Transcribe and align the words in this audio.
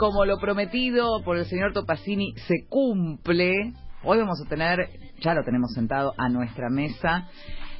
como 0.00 0.24
lo 0.24 0.38
prometido 0.38 1.22
por 1.22 1.36
el 1.36 1.44
señor 1.44 1.74
Topacini 1.74 2.32
se 2.48 2.64
cumple, 2.70 3.74
hoy 4.02 4.16
vamos 4.16 4.40
a 4.40 4.48
tener, 4.48 4.88
ya 5.20 5.34
lo 5.34 5.44
tenemos 5.44 5.74
sentado 5.74 6.14
a 6.16 6.30
nuestra 6.30 6.70
mesa, 6.70 7.28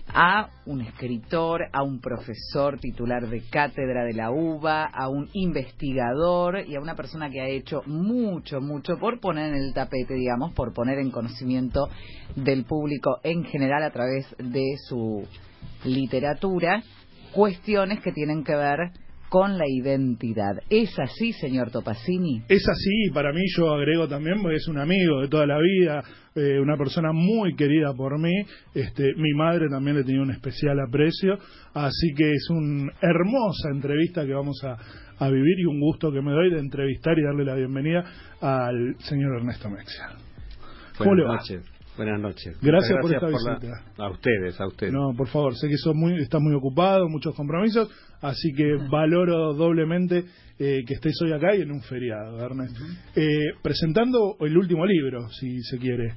a 0.06 0.50
un 0.66 0.82
escritor, 0.82 1.62
a 1.72 1.82
un 1.82 1.98
profesor 1.98 2.78
titular 2.78 3.26
de 3.26 3.40
cátedra 3.48 4.04
de 4.04 4.12
la 4.12 4.30
UBA, 4.32 4.84
a 4.84 5.08
un 5.08 5.30
investigador 5.32 6.58
y 6.68 6.76
a 6.76 6.80
una 6.82 6.94
persona 6.94 7.30
que 7.30 7.40
ha 7.40 7.48
hecho 7.48 7.80
mucho, 7.86 8.60
mucho 8.60 8.98
por 9.00 9.18
poner 9.18 9.54
en 9.54 9.62
el 9.62 9.72
tapete, 9.72 10.12
digamos, 10.12 10.52
por 10.52 10.74
poner 10.74 10.98
en 10.98 11.10
conocimiento 11.10 11.88
del 12.36 12.66
público 12.66 13.20
en 13.22 13.44
general 13.44 13.82
a 13.82 13.92
través 13.92 14.26
de 14.36 14.76
su 14.86 15.26
literatura 15.86 16.82
cuestiones 17.32 18.00
que 18.00 18.12
tienen 18.12 18.44
que 18.44 18.56
ver 18.56 18.92
con 19.30 19.56
la 19.56 19.64
identidad. 19.68 20.56
¿Es 20.68 20.98
así, 20.98 21.32
señor 21.32 21.70
Topacini? 21.70 22.42
Es 22.48 22.68
así, 22.68 23.10
para 23.14 23.32
mí 23.32 23.40
yo 23.56 23.72
agrego 23.72 24.08
también, 24.08 24.42
porque 24.42 24.56
es 24.56 24.66
un 24.66 24.78
amigo 24.78 25.20
de 25.22 25.28
toda 25.28 25.46
la 25.46 25.58
vida, 25.58 26.02
eh, 26.34 26.58
una 26.60 26.76
persona 26.76 27.12
muy 27.12 27.54
querida 27.54 27.94
por 27.94 28.18
mí, 28.18 28.34
este, 28.74 29.14
mi 29.16 29.32
madre 29.34 29.68
también 29.70 29.96
le 29.96 30.04
tenía 30.04 30.20
un 30.20 30.32
especial 30.32 30.78
aprecio, 30.80 31.38
así 31.72 32.12
que 32.16 32.32
es 32.32 32.50
una 32.50 32.92
hermosa 33.00 33.68
entrevista 33.72 34.26
que 34.26 34.34
vamos 34.34 34.60
a, 34.64 35.24
a 35.24 35.28
vivir 35.30 35.60
y 35.60 35.64
un 35.64 35.78
gusto 35.78 36.10
que 36.10 36.20
me 36.20 36.32
doy 36.32 36.50
de 36.50 36.58
entrevistar 36.58 37.16
y 37.16 37.22
darle 37.22 37.44
la 37.44 37.54
bienvenida 37.54 38.04
al 38.40 38.96
señor 38.98 39.36
Ernesto 39.38 39.70
Mexia. 39.70 40.08
¿Cómo 40.98 41.14
le 41.14 41.24
va? 41.24 41.38
Buenas 42.00 42.18
noches. 42.18 42.56
Gracias, 42.62 42.98
por 42.98 43.12
esta 43.12 43.26
visita. 43.26 43.84
A 43.98 44.10
ustedes, 44.10 44.58
a 44.58 44.66
ustedes. 44.66 44.90
No, 44.90 45.12
por 45.14 45.28
favor, 45.28 45.54
sé 45.54 45.68
que 45.68 45.76
sos 45.76 45.94
muy, 45.94 46.14
estás 46.22 46.40
muy 46.40 46.54
ocupado, 46.54 47.06
muchos 47.10 47.34
compromisos, 47.34 47.90
así 48.22 48.54
que 48.54 48.74
valoro 48.90 49.52
doblemente 49.52 50.24
eh, 50.58 50.82
que 50.86 50.94
estés 50.94 51.20
hoy 51.22 51.32
acá 51.34 51.54
y 51.54 51.60
en 51.60 51.70
un 51.70 51.82
feriado, 51.82 52.38
Ernesto. 52.42 52.80
eh, 53.16 53.52
presentando 53.62 54.34
el 54.40 54.56
último 54.56 54.86
libro, 54.86 55.28
si 55.28 55.60
se 55.60 55.76
quiere. 55.76 56.14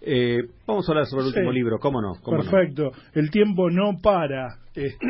Eh, 0.00 0.38
vamos 0.66 0.88
a 0.88 0.92
hablar 0.92 1.06
sobre 1.06 1.22
el 1.22 1.28
último 1.28 1.50
Sí. 1.50 1.56
libro, 1.56 1.78
¿cómo 1.78 2.00
no? 2.02 2.12
¿Cómo 2.22 2.36
no? 2.38 2.42
Perfecto. 2.50 2.92
El 3.14 3.30
tiempo 3.30 3.70
no 3.70 3.98
para, 4.02 4.58
este, 4.74 5.06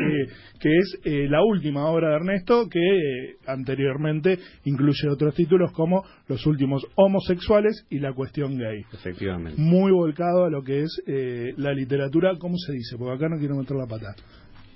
que 0.59 0.69
es 0.69 0.99
eh, 1.03 1.27
la 1.29 1.43
última 1.43 1.87
obra 1.87 2.09
de 2.09 2.15
Ernesto, 2.15 2.67
que 2.69 2.79
eh, 2.79 3.35
anteriormente 3.45 4.39
incluye 4.65 5.09
otros 5.09 5.35
títulos 5.35 5.71
como 5.73 6.03
Los 6.27 6.45
últimos 6.45 6.85
homosexuales 6.95 7.85
y 7.89 7.99
La 7.99 8.13
cuestión 8.13 8.57
gay. 8.57 8.81
Efectivamente. 8.93 9.61
Muy 9.61 9.91
volcado 9.91 10.45
a 10.45 10.49
lo 10.49 10.63
que 10.63 10.81
es 10.83 11.03
eh, 11.05 11.53
la 11.57 11.73
literatura, 11.73 12.31
¿cómo 12.39 12.55
se 12.57 12.71
dice? 12.73 12.95
Porque 12.97 13.15
acá 13.15 13.29
no 13.29 13.37
quiero 13.39 13.55
meter 13.55 13.75
la 13.77 13.87
pata. 13.87 14.15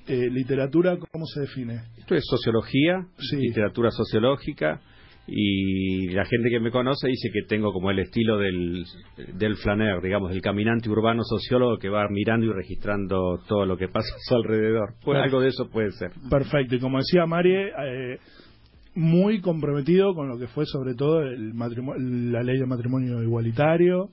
Eh, 0.08 0.30
literatura, 0.30 0.98
¿cómo 1.12 1.26
se 1.26 1.42
define? 1.42 1.84
Esto 1.98 2.16
es 2.16 2.24
sociología, 2.28 3.06
Sí. 3.18 3.38
literatura 3.38 3.92
sociológica, 3.92 4.82
y 5.28 6.10
la 6.10 6.26
gente 6.26 6.50
que 6.50 6.60
me 6.60 6.72
conoce 6.72 7.08
dice 7.08 7.30
que 7.32 7.44
tengo 7.48 7.72
como 7.72 7.92
el 7.92 8.00
estilo 8.00 8.38
del, 8.38 8.84
del 9.38 9.56
flaner, 9.58 10.02
digamos, 10.02 10.32
del 10.32 10.42
caminante 10.42 10.90
urbano 10.90 11.22
sociólogo 11.24 11.78
que 11.78 11.90
va 11.90 12.08
mirando 12.10 12.48
y 12.48 12.52
registrando 12.54 13.40
todo 13.48 13.66
lo 13.66 13.78
que 13.78 13.88
pasa 13.88 14.14
a 14.14 14.20
su 14.20 14.36
alrededor. 14.36 14.94
Pues 15.04 15.16
Claro. 15.16 15.24
algo 15.24 15.42
de 15.42 15.50
eso 15.50 15.70
puede 15.70 15.92
ser. 15.92 16.12
Perfecto. 16.30 16.76
Y 16.76 16.80
como 16.80 16.98
decía 16.98 17.26
Marie, 17.26 17.68
eh, 17.68 18.18
muy 18.96 19.40
comprometido 19.40 20.14
con 20.14 20.28
lo 20.28 20.38
que 20.38 20.48
fue 20.48 20.66
sobre 20.66 20.96
todo 20.96 21.22
el 21.22 21.52
la 22.32 22.44
ley 22.44 22.58
de 22.60 22.66
matrimonio 22.66 23.22
igualitario. 23.24 24.10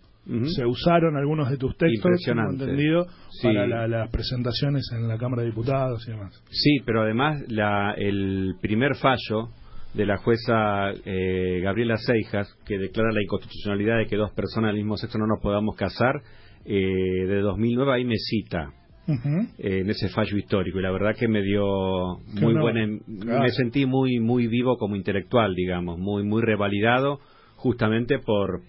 Se 0.55 0.67
usaron 0.67 1.17
algunos 1.17 1.49
de 1.49 1.57
tus 1.57 1.75
textos, 1.79 2.21
tengo 2.23 2.51
entendido, 2.51 3.07
Sí. 3.31 3.47
para 3.49 3.67
la- 3.67 3.89
las 3.89 4.11
presentaciones 4.11 4.85
en 4.95 5.09
la 5.09 5.17
Cámara 5.17 5.41
de 5.43 5.49
Diputados 5.49 6.07
y 6.07 6.11
demás. 6.11 6.45
Sí, 6.51 6.81
pero 6.85 7.01
además 7.01 7.43
la, 7.49 7.95
el 7.97 8.55
primer 8.61 8.95
fallo 8.97 9.49
de 9.95 10.07
la 10.07 10.19
jueza 10.19 10.91
eh, 11.05 11.61
Gabriela 11.63 11.97
Seijas, 11.97 12.53
que 12.67 12.79
declara 12.79 13.11
la 13.13 13.23
inconstitucionalidad 13.23 13.99
de 13.99 14.07
que 14.07 14.17
dos 14.17 14.33
personas 14.33 14.71
del 14.71 14.77
mismo 14.83 14.97
sexo 14.97 15.19
no 15.19 15.27
nos 15.27 15.41
podamos 15.41 15.75
casar, 15.77 16.23
eh, 16.65 17.27
de 17.27 17.41
2009, 17.41 17.93
ahí 17.95 18.05
me 18.05 18.17
cita 18.19 18.73
eh, 19.09 19.81
en 19.81 19.89
ese 19.89 20.11
fallo 20.11 20.37
histórico 20.37 20.79
y 20.79 20.83
la 20.83 20.91
verdad 20.91 21.17
que 21.19 21.29
me 21.29 21.43
dio 21.43 21.65
muy 22.35 22.53
honor. 22.53 22.63
buena, 22.63 22.99
Claro. 23.21 23.43
me 23.43 23.51
sentí 23.51 23.87
muy 23.87 24.21
muy 24.21 24.47
vivo 24.49 24.77
como 24.77 24.97
intelectual, 24.97 25.55
digamos, 25.55 25.99
muy 25.99 26.25
muy 26.25 26.43
revalidado 26.43 27.21
justamente 27.57 28.19
por 28.19 28.61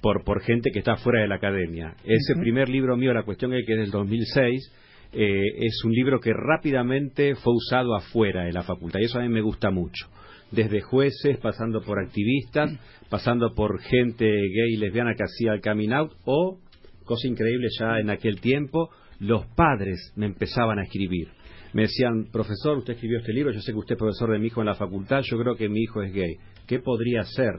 por 0.00 0.22
por 0.22 0.40
gente 0.42 0.70
que 0.70 0.78
está 0.78 0.96
fuera 0.98 1.22
de 1.22 1.28
la 1.28 1.34
academia. 1.36 1.96
Ese 2.04 2.36
primer 2.40 2.68
libro 2.68 2.96
mío, 2.96 3.12
la 3.12 3.24
cuestión 3.24 3.50
que 3.50 3.72
es 3.72 3.78
del 3.78 3.90
2006, 3.90 4.72
eh, 5.12 5.42
es 5.58 5.82
un 5.84 5.92
libro 5.92 6.20
que 6.20 6.32
rápidamente 6.32 7.34
fue 7.34 7.54
usado 7.54 7.96
afuera 7.96 8.44
de 8.44 8.52
la 8.52 8.62
facultad 8.62 9.00
y 9.00 9.04
eso 9.04 9.18
a 9.18 9.22
mí 9.22 9.28
me 9.28 9.40
gusta 9.40 9.70
mucho. 9.70 10.06
Desde 10.50 10.80
jueces, 10.80 11.38
pasando 11.38 11.82
por 11.82 11.98
activistas, 11.98 12.70
pasando 13.10 13.54
por 13.54 13.80
gente 13.80 14.24
gay 14.24 14.74
y 14.74 14.76
lesbiana 14.76 15.14
que 15.14 15.24
hacía 15.24 15.52
el 15.52 15.60
coming 15.60 15.92
out 15.92 16.12
o, 16.24 16.58
cosa 17.04 17.28
increíble 17.28 17.68
ya 17.78 17.98
en 17.98 18.10
aquel 18.10 18.40
tiempo, 18.40 18.90
los 19.20 19.46
padres 19.54 20.12
me 20.16 20.26
empezaban 20.26 20.78
a 20.78 20.84
escribir. 20.84 21.28
Me 21.72 21.82
decían, 21.82 22.26
profesor, 22.32 22.78
usted 22.78 22.94
escribió 22.94 23.18
este 23.18 23.32
libro, 23.32 23.52
yo 23.52 23.60
sé 23.60 23.72
que 23.72 23.78
usted 23.78 23.94
es 23.94 23.98
profesor 23.98 24.32
de 24.32 24.38
mi 24.38 24.46
hijo 24.46 24.60
en 24.60 24.66
la 24.66 24.74
facultad, 24.74 25.22
yo 25.22 25.38
creo 25.38 25.56
que 25.56 25.68
mi 25.68 25.82
hijo 25.82 26.02
es 26.02 26.12
gay. 26.12 26.36
¿Qué 26.66 26.78
podría 26.78 27.20
hacer 27.20 27.52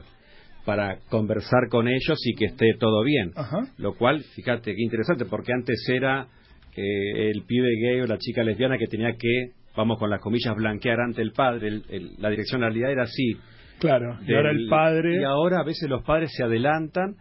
para 0.64 0.98
conversar 1.10 1.68
con 1.70 1.86
ellos 1.86 2.18
y 2.24 2.34
que 2.34 2.46
esté 2.46 2.74
todo 2.78 3.04
bien? 3.04 3.30
Ajá. 3.36 3.58
Lo 3.78 3.94
cual, 3.94 4.20
fíjate, 4.34 4.74
qué 4.74 4.82
interesante, 4.82 5.26
porque 5.26 5.52
antes 5.52 5.84
era 5.88 6.26
eh, 6.76 7.30
el 7.30 7.42
pibe 7.44 7.68
gay 7.82 8.00
o 8.00 8.06
la 8.06 8.18
chica 8.18 8.42
lesbiana 8.42 8.78
que 8.78 8.86
tenía 8.86 9.12
que, 9.12 9.52
vamos 9.76 9.98
con 9.98 10.10
las 10.10 10.20
comillas, 10.20 10.54
blanquear 10.54 11.00
ante 11.00 11.22
el 11.22 11.32
padre. 11.32 11.68
El- 11.68 11.84
el- 11.88 12.10
la 12.18 12.30
direccionalidad 12.30 12.90
era 12.90 13.02
así. 13.04 13.36
Claro. 13.78 14.18
Y 14.26 14.34
ahora 14.34 14.50
el 14.50 14.68
padre. 14.68 15.20
Y 15.20 15.24
ahora 15.24 15.60
a 15.60 15.64
veces 15.64 15.88
los 15.88 16.02
padres 16.02 16.30
se 16.36 16.42
adelantan, 16.44 17.14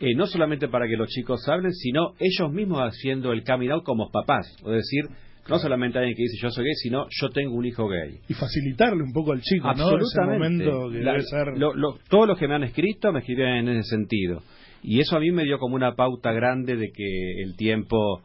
eh, 0.00 0.14
no 0.16 0.26
solamente 0.26 0.66
para 0.68 0.88
que 0.88 0.96
los 0.96 1.08
chicos 1.08 1.48
hablen, 1.48 1.72
sino 1.72 2.14
ellos 2.18 2.52
mismos 2.52 2.80
haciendo 2.80 3.32
el 3.32 3.44
coming 3.44 3.68
out 3.70 3.84
como 3.84 4.10
papás. 4.10 4.46
Es 4.58 4.64
decir, 4.72 5.04
no 5.48 5.58
solamente 5.58 5.98
alguien 5.98 6.16
que 6.16 6.22
dice 6.22 6.38
yo 6.42 6.50
soy 6.50 6.64
gay, 6.64 6.74
sino 6.74 7.06
yo 7.20 7.28
tengo 7.30 7.54
un 7.54 7.64
hijo 7.66 7.88
gay. 7.88 8.18
Y 8.28 8.34
facilitarle 8.34 9.02
un 9.02 9.12
poco 9.12 9.32
al 9.32 9.40
chico, 9.42 9.66
¿no? 9.68 9.72
Ese 9.74 9.82
Absolutamente. 9.82 10.64
momento 10.64 10.90
que 10.90 10.98
La- 11.04 11.12
debe 11.12 11.22
ser. 11.24 11.46
lo- 11.56 11.74
lo- 11.74 11.98
todos 12.08 12.26
los 12.26 12.38
que 12.38 12.48
me 12.48 12.54
han 12.54 12.64
escrito 12.64 13.12
me 13.12 13.20
escribían 13.20 13.68
en 13.68 13.76
ese 13.76 13.90
sentido. 13.90 14.42
Y 14.82 14.98
eso 14.98 15.16
a 15.16 15.20
mí 15.20 15.30
me 15.30 15.44
dio 15.44 15.58
como 15.58 15.76
una 15.76 15.94
pauta 15.94 16.32
grande 16.32 16.74
de 16.76 16.90
que 16.90 17.42
el 17.44 17.54
tiempo 17.56 18.22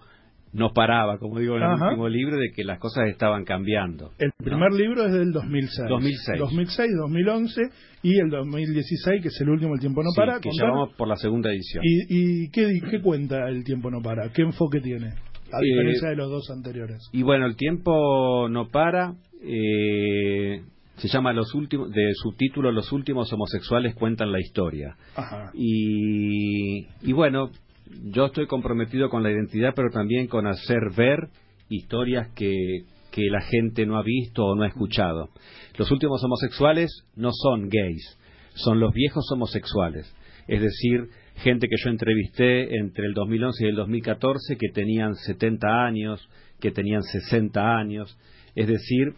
no 0.58 0.74
paraba, 0.74 1.18
como 1.20 1.40
digo 1.40 1.56
en 1.56 1.64
el 1.64 1.70
Ajá. 1.70 1.86
último 1.90 2.10
libro, 2.10 2.38
de 2.38 2.52
que 2.54 2.64
las 2.66 2.80
cosas 2.80 3.08
estaban 3.08 3.46
cambiando. 3.46 4.12
El 4.18 4.32
primer 4.44 4.74
libro 4.74 5.06
es 5.06 5.14
del 5.14 5.32
2006. 5.32 5.88
2006. 5.88 6.40
2006, 6.40 6.90
2011 7.00 7.62
y 8.04 8.20
el 8.20 8.30
2016, 8.30 9.22
que 9.22 9.28
es 9.30 9.40
el 9.42 9.50
último, 9.50 9.74
El 9.76 9.80
tiempo 9.80 10.04
no 10.04 10.10
Sí, 10.12 10.20
para. 10.20 10.40
que 10.40 10.50
ya 10.50 10.64
Contanos- 10.66 10.76
vamos 10.76 10.96
por 10.98 11.08
la 11.08 11.16
segunda 11.16 11.52
edición. 11.52 11.84
¿Y, 11.86 12.46
y 12.46 12.50
qué, 12.50 12.80
qué 12.90 13.02
cuenta 13.02 13.48
El 13.50 13.64
tiempo 13.64 13.90
no 13.92 14.02
para? 14.02 14.30
¿Qué 14.34 14.42
enfoque 14.42 14.82
tiene? 14.82 15.08
A 15.08 15.60
Eh, 15.60 15.64
diferencia 15.64 16.10
de 16.10 16.16
los 16.18 16.30
dos 16.30 16.50
anteriores. 16.50 17.08
Y 17.14 17.22
bueno, 17.24 17.46
el 17.46 17.56
tiempo 17.56 18.50
no 18.50 18.68
para. 18.70 19.14
eh, 19.44 20.62
se 20.98 21.08
llama 21.10 21.32
los 21.32 21.54
últimos, 21.54 21.92
de 21.92 22.10
subtítulo 22.16 22.72
Los 22.72 22.92
últimos 22.92 23.32
homosexuales 23.32 23.94
cuentan 23.94 24.32
la 24.32 24.40
historia. 24.40 24.96
Ajá. 25.16 25.52
Y, 25.54 26.88
y 27.04 27.14
bueno, 27.14 27.52
yo 28.04 28.26
estoy 28.26 28.48
comprometido 28.48 29.10
con 29.10 29.24
la 29.24 29.32
identidad, 29.32 29.74
pero 29.76 29.90
también 29.90 30.28
con 30.28 30.48
hacer 30.48 30.92
ver 30.96 31.30
historias 31.70 32.30
que, 32.36 32.86
la 33.32 33.42
gente 33.42 33.88
no 33.88 33.98
ha 33.98 34.04
visto 34.04 34.46
o 34.46 34.56
no 34.56 34.62
ha 34.62 34.68
escuchado. 34.68 35.30
Los 35.76 35.90
últimos 35.90 36.24
homosexuales 36.24 37.04
no 37.16 37.32
son 37.34 37.68
gays, 37.68 38.16
son 38.54 38.80
los 38.80 38.94
viejos 38.94 39.26
homosexuales. 39.32 40.16
Es 40.48 40.62
decir, 40.62 41.10
gente 41.38 41.68
que 41.68 41.78
yo 41.84 41.90
entrevisté 41.90 42.78
entre 42.78 43.08
el 43.08 43.16
2011 43.16 43.66
y 43.66 43.70
el 43.70 43.76
2014 43.76 44.58
que 44.58 44.70
tenían 44.72 45.16
70 45.16 45.68
años, 45.68 46.30
que 46.60 46.70
tenían 46.70 47.02
60 47.02 47.60
años. 47.60 48.16
Es 48.54 48.68
decir, 48.68 49.16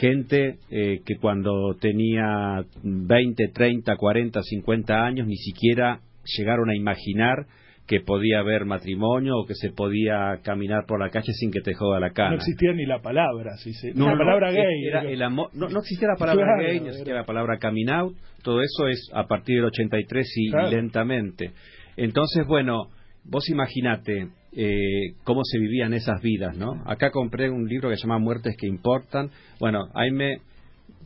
gente 0.00 0.58
eh, 0.70 1.02
que 1.04 1.16
cuando 1.16 1.76
tenía 1.78 2.64
20, 2.82 3.48
30, 3.48 3.96
40, 3.96 4.42
50 4.42 4.94
años 4.94 5.26
ni 5.26 5.36
siquiera 5.36 6.00
llegaron 6.24 6.70
a 6.70 6.74
imaginar 6.76 7.46
que 7.92 8.00
podía 8.00 8.38
haber 8.38 8.64
matrimonio 8.64 9.34
o 9.36 9.44
que 9.46 9.54
se 9.54 9.68
podía 9.70 10.38
caminar 10.42 10.86
por 10.88 10.98
la 10.98 11.10
calle 11.10 11.30
sin 11.34 11.50
que 11.50 11.60
te 11.60 11.74
joda 11.74 12.00
la 12.00 12.10
cara. 12.12 12.30
No 12.30 12.36
existía 12.36 12.72
ni 12.72 12.86
la 12.86 13.02
palabra, 13.02 13.50
sí, 13.58 13.74
sí. 13.74 13.90
No, 13.94 14.06
la 14.06 14.12
no, 14.12 14.18
palabra 14.20 14.50
gay. 14.50 14.86
era 14.86 15.00
digo. 15.02 15.12
el 15.12 15.22
amor- 15.22 15.50
no, 15.52 15.68
no 15.68 15.80
existía 15.80 16.08
la 16.08 16.16
palabra 16.16 16.46
Claro, 16.56 16.62
gay, 16.70 16.80
no 16.80 16.86
existía 16.86 17.12
la 17.14 17.24
palabra 17.26 17.58
coming 17.60 17.90
out, 17.90 18.16
todo 18.42 18.62
eso 18.62 18.88
es 18.88 19.10
a 19.12 19.26
partir 19.26 19.56
del 19.56 19.66
83 19.66 20.26
y, 20.36 20.46
y 20.46 20.50
Claro. 20.52 20.70
lentamente. 20.70 21.50
Entonces, 21.98 22.46
bueno, 22.46 22.84
vos 23.24 23.46
imaginate 23.50 24.28
eh, 24.56 25.12
cómo 25.24 25.42
se 25.44 25.58
vivían 25.58 25.92
esas 25.92 26.22
vidas, 26.22 26.56
¿no? 26.56 26.82
Acá 26.86 27.10
compré 27.10 27.50
un 27.50 27.68
libro 27.68 27.90
que 27.90 27.96
se 27.96 28.04
llama 28.04 28.18
Muertes 28.20 28.56
que 28.58 28.66
importan. 28.66 29.30
Bueno, 29.60 29.84
ahí 29.94 30.10
me, 30.12 30.38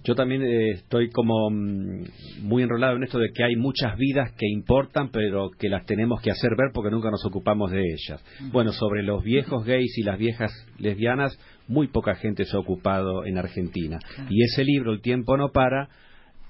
yo 0.07 0.15
también 0.15 0.43
eh, 0.43 0.71
estoy 0.71 1.11
como 1.11 1.51
mm, 1.51 2.05
muy 2.43 2.63
enrolado 2.63 2.97
en 2.97 3.03
esto 3.03 3.19
de 3.19 3.31
que 3.35 3.43
hay 3.43 3.57
muchas 3.57 3.97
vidas 3.99 4.33
que 4.39 4.47
importan, 4.47 5.11
pero 5.11 5.51
que 5.59 5.69
las 5.69 5.85
tenemos 5.85 6.21
que 6.23 6.31
hacer 6.31 6.51
ver 6.57 6.71
porque 6.73 6.93
nunca 6.93 7.11
nos 7.11 7.25
ocupamos 7.27 7.73
de 7.73 7.81
ellas. 7.81 8.25
Bueno, 8.53 8.71
sobre 8.73 9.03
los 9.03 9.25
viejos 9.25 9.65
gays 9.65 9.99
y 9.99 10.05
las 10.05 10.17
viejas 10.17 10.53
lesbianas, 10.79 11.37
muy 11.67 11.89
poca 11.89 12.15
gente 12.15 12.45
se 12.45 12.57
ha 12.57 12.61
ocupado 12.61 13.25
en 13.25 13.37
Argentina. 13.37 13.99
Y 14.31 14.45
ese 14.45 14.65
libro, 14.65 14.93
El 14.93 15.01
tiempo 15.01 15.37
no 15.37 15.51
para, 15.51 15.89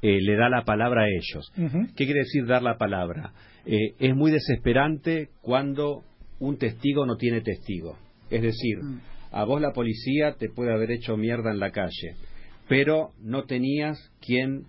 eh, 0.03 0.21
le 0.21 0.37
da 0.37 0.51
la 0.51 0.65
palabra 0.65 1.05
a 1.05 1.09
ellos. 1.09 1.51
¿Qué 1.97 2.05
quiere 2.05 2.21
decir 2.21 2.45
dar 2.47 2.63
la 2.63 2.77
palabra? 2.77 3.33
Eh, 3.65 3.95
es 3.99 4.15
muy 4.15 4.31
desesperante 4.31 5.31
cuando 5.41 6.03
un 6.39 6.59
testigo 6.59 7.07
no 7.07 7.17
tiene 7.17 7.41
testigo. 7.41 7.97
Es 8.31 8.43
decir, 8.43 8.79
a 9.33 9.45
vos 9.45 9.61
la 9.61 9.73
policía 9.73 10.35
te 10.39 10.51
puede 10.51 10.73
haber 10.73 10.91
hecho 10.91 11.17
mierda 11.17 11.51
en 11.51 11.61
la 11.61 11.71
calle, 11.71 12.17
pero 12.69 13.13
no 13.23 13.45
tenías 13.45 13.99
quien, 14.21 14.65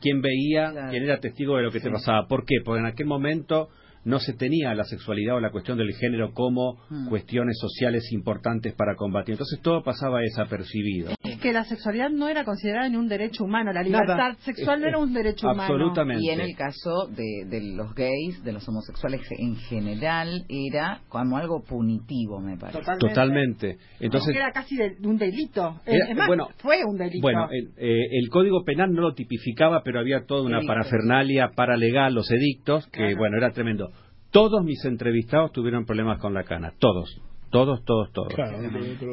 quien 0.00 0.20
veía, 0.20 0.88
quien 0.90 1.04
era 1.04 1.20
testigo 1.20 1.56
de 1.56 1.62
lo 1.62 1.70
que 1.70 1.80
te 1.80 1.90
pasaba. 1.90 2.26
¿Por 2.28 2.44
qué? 2.44 2.56
Porque 2.64 2.80
en 2.80 2.86
aquel 2.86 3.06
momento 3.06 3.68
no 4.04 4.18
se 4.18 4.32
tenía 4.32 4.74
la 4.74 4.84
sexualidad 4.84 5.36
o 5.36 5.40
la 5.40 5.50
cuestión 5.50 5.78
del 5.78 5.92
género 5.94 6.32
como 6.32 6.78
mm. 6.90 7.08
cuestiones 7.08 7.56
sociales 7.60 8.10
importantes 8.12 8.74
para 8.74 8.96
combatir. 8.96 9.34
Entonces 9.34 9.60
todo 9.60 9.82
pasaba 9.82 10.20
desapercibido. 10.20 11.12
Es 11.42 11.48
que 11.48 11.52
la 11.52 11.64
sexualidad 11.64 12.10
no 12.10 12.28
era 12.28 12.44
considerada 12.44 12.88
ni 12.88 12.96
un 12.96 13.08
derecho 13.08 13.42
humano, 13.44 13.72
la 13.72 13.82
libertad 13.82 14.36
sexual 14.40 14.80
no 14.80 14.86
era 14.86 14.98
un 14.98 15.12
derecho 15.12 15.48
humano. 15.48 15.62
Absolutamente. 15.62 16.24
Y 16.24 16.30
en 16.30 16.40
el 16.40 16.54
caso 16.56 17.08
de, 17.08 17.74
los 17.74 17.92
gays, 17.94 18.44
de 18.44 18.52
los 18.52 18.68
homosexuales 18.68 19.20
en 19.30 19.56
general, 19.56 20.44
era 20.48 21.00
como 21.08 21.36
algo 21.36 21.62
punitivo, 21.62 22.40
me 22.40 22.56
parece. 22.56 22.80
Totalmente. 23.00 23.78
Entonces 23.98 24.36
era 24.36 24.52
casi 24.52 24.76
de, 24.76 24.96
un 25.04 25.18
delito. 25.18 25.80
bueno, 26.28 26.48
fue 26.58 26.84
un 26.86 26.96
delito. 26.96 27.22
Bueno, 27.22 27.48
eh, 27.50 28.06
el, 28.12 28.28
Código 28.28 28.62
Penal 28.64 28.92
no 28.92 29.00
lo 29.00 29.14
tipificaba, 29.14 29.82
pero 29.82 29.98
había 29.98 30.24
toda 30.24 30.42
una 30.42 30.60
parafernalia 30.60 31.50
paralegal, 31.56 32.14
los 32.14 32.30
edictos, 32.30 32.86
que 32.88 33.14
bueno, 33.16 33.36
era 33.36 33.50
tremendo. 33.50 33.90
Todos 34.30 34.64
mis 34.64 34.84
entrevistados 34.84 35.50
tuvieron 35.52 35.84
problemas 35.84 36.20
con 36.20 36.34
la 36.34 36.44
cana, 36.44 36.72
todos, 36.78 37.20
todos, 37.52 37.84
todos, 37.84 38.10
todos. 38.12 38.32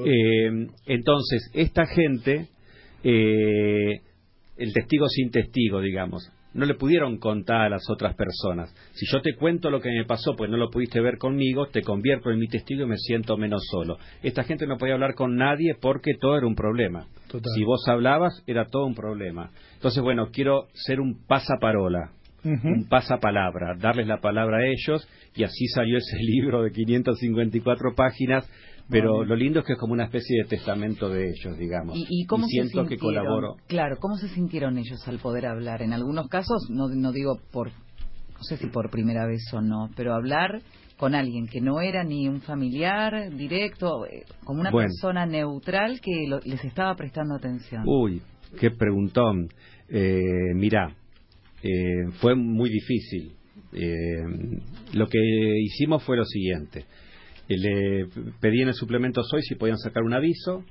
Eh, 0.06 0.68
entonces, 0.88 1.52
esta 1.54 1.86
gente, 1.86 2.48
eh, 3.04 4.02
el 4.58 4.74
testigo 4.74 5.08
sin 5.10 5.30
testigo, 5.30 5.82
digamos, 5.82 6.32
no 6.54 6.66
le 6.66 6.74
pudieron 6.74 7.20
contar 7.20 7.62
a 7.62 7.70
las 7.70 7.84
otras 7.90 8.16
personas. 8.16 8.74
Si 8.94 9.06
yo 9.12 9.22
te 9.22 9.36
cuento 9.36 9.70
lo 9.70 9.82
que 9.82 9.90
me 9.90 10.06
pasó, 10.06 10.36
pues 10.36 10.50
no 10.50 10.58
lo 10.58 10.70
pudiste 10.70 11.00
ver 11.02 11.18
conmigo, 11.18 11.68
te 11.68 11.82
convierto 11.82 12.32
en 12.32 12.40
mi 12.40 12.48
testigo 12.48 12.84
y 12.84 12.88
me 12.88 12.98
siento 12.98 13.38
menos 13.38 13.62
solo. 13.70 13.98
Esta 14.24 14.44
gente 14.44 14.66
no 14.66 14.78
podía 14.78 14.96
hablar 14.96 15.14
con 15.14 15.36
nadie 15.36 15.76
porque 15.80 16.14
todo 16.20 16.38
era 16.38 16.48
un 16.48 16.56
problema. 16.56 17.08
Si 17.56 17.64
vos 17.64 17.88
hablabas, 17.88 18.42
era 18.48 18.66
todo 18.66 18.86
un 18.86 18.96
problema. 18.96 19.52
Entonces, 19.76 20.02
bueno, 20.02 20.30
quiero 20.32 20.68
ser 20.74 21.00
un 21.02 21.26
pasaparola 21.28 22.14
un 22.44 22.88
pasapalabra, 22.88 23.76
darles 23.80 24.08
la 24.08 24.20
palabra 24.20 24.58
a 24.58 24.66
ellos 24.66 25.08
y 25.36 25.44
así 25.44 25.68
salió 25.68 25.98
ese 25.98 26.18
libro 26.22 26.64
de 26.64 26.72
554 26.72 27.96
páginas, 27.96 28.50
pero 28.90 29.24
lo 29.24 29.36
lindo 29.36 29.60
es 29.60 29.66
que 29.66 29.74
es 29.74 29.80
como 29.80 29.94
una 29.94 30.06
especie 30.06 30.44
de 30.44 30.50
testamento 30.50 31.10
de 31.10 31.30
ellos, 31.30 31.58
digamos. 31.58 31.96
¿Y, 31.96 32.26
cómo 32.26 32.48
siento 32.48 32.86
que 32.86 32.98
colaboro. 32.98 33.58
Claro, 33.68 33.98
¿cómo 34.00 34.16
se 34.16 34.28
sintieron 34.30 34.78
ellos 34.78 35.08
al 35.08 35.20
poder 35.20 35.46
hablar? 35.46 35.82
En 35.84 35.94
algunos 35.94 36.28
casos, 36.28 36.68
no, 36.70 36.88
no 36.88 37.12
digo 37.12 37.40
por, 37.52 37.68
no 37.70 38.42
sé 38.42 38.58
si 38.58 38.68
por 38.68 38.90
primera 38.90 39.28
vez 39.28 39.44
o 39.54 39.62
no, 39.62 39.90
pero 39.96 40.16
hablar 40.16 40.62
con 41.00 41.16
alguien 41.16 41.48
que 41.48 41.62
no 41.62 41.80
era 41.80 42.04
ni 42.04 42.28
un 42.28 42.42
familiar 42.42 43.32
directo, 43.34 44.06
eh, 44.06 44.26
como 44.44 44.60
una 44.60 44.72
persona 44.72 45.26
neutral 45.26 46.02
que 46.02 46.28
les 46.44 46.66
estaba 46.66 46.94
prestando 46.96 47.36
atención. 47.36 47.84
Uy, 47.86 48.22
qué 48.60 48.70
preguntón. 48.72 49.48
Eh, 49.88 50.54
mira, 50.56 50.94
eh, 51.64 52.12
fue 52.20 52.36
muy 52.36 52.70
difícil. 52.70 53.34
Eh, 53.74 54.24
lo 54.94 55.08
que 55.08 55.20
hicimos 55.62 56.04
fue 56.04 56.18
lo 56.18 56.26
siguiente. 56.26 56.86
Eh, 57.48 57.58
le 57.58 58.08
pedí 58.40 58.62
en 58.62 58.70
el 58.70 58.74
suplemento 58.74 59.24
Soy 59.24 59.42
si 59.42 59.56
podían 59.56 59.78
sacar 59.78 60.04
un 60.04 60.14
aviso 60.14 60.64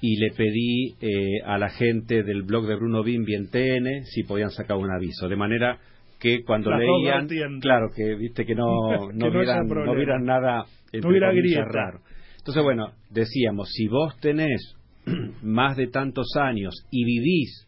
y 0.00 0.16
le 0.16 0.30
pedí 0.32 0.96
a 1.44 1.56
la 1.56 1.70
gente 1.70 2.22
del 2.22 2.42
blog 2.42 2.66
de 2.66 2.76
Bruno 2.76 3.02
Bimbi 3.02 3.34
en 3.34 3.48
TN 3.48 4.04
si 4.04 4.24
podían 4.24 4.50
sacar 4.50 4.76
un 4.76 4.90
aviso. 4.90 5.28
De 5.28 5.36
manera 5.36 5.78
que 6.20 6.42
cuando 6.44 6.70
leían, 6.76 7.60
claro, 7.60 7.90
que 7.94 8.14
viste 8.14 8.44
que 8.44 8.54
no, 8.54 8.66
no, 9.14 9.30
vieran, 9.30 9.66
no 9.66 10.18
nada 10.18 10.64
no 10.92 11.08
hubiera 11.08 11.64
raro. 11.64 12.00
Entonces, 12.38 12.62
bueno, 12.62 12.92
decíamos, 13.10 13.70
si 13.72 13.88
vos 13.88 14.18
tenés 14.20 14.76
más 15.42 15.76
de 15.76 15.86
tantos 15.86 16.36
años 16.36 16.74
y 16.90 17.04
vivís 17.04 17.66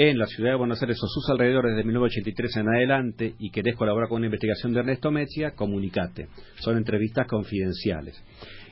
en 0.00 0.16
la 0.16 0.26
ciudad 0.26 0.50
de 0.50 0.56
Buenos 0.56 0.80
Aires 0.80 0.96
o 1.02 1.08
sus 1.08 1.28
alrededores 1.28 1.72
desde 1.74 1.84
1983 1.84 2.56
en 2.58 2.68
adelante 2.68 3.34
y 3.36 3.50
querés 3.50 3.74
colaborar 3.74 4.08
con 4.08 4.18
una 4.18 4.26
investigación 4.26 4.72
de 4.72 4.78
Ernesto 4.78 5.10
Mechia, 5.10 5.56
comunicate. 5.56 6.28
Son 6.60 6.76
entrevistas 6.76 7.26
confidenciales. 7.26 8.22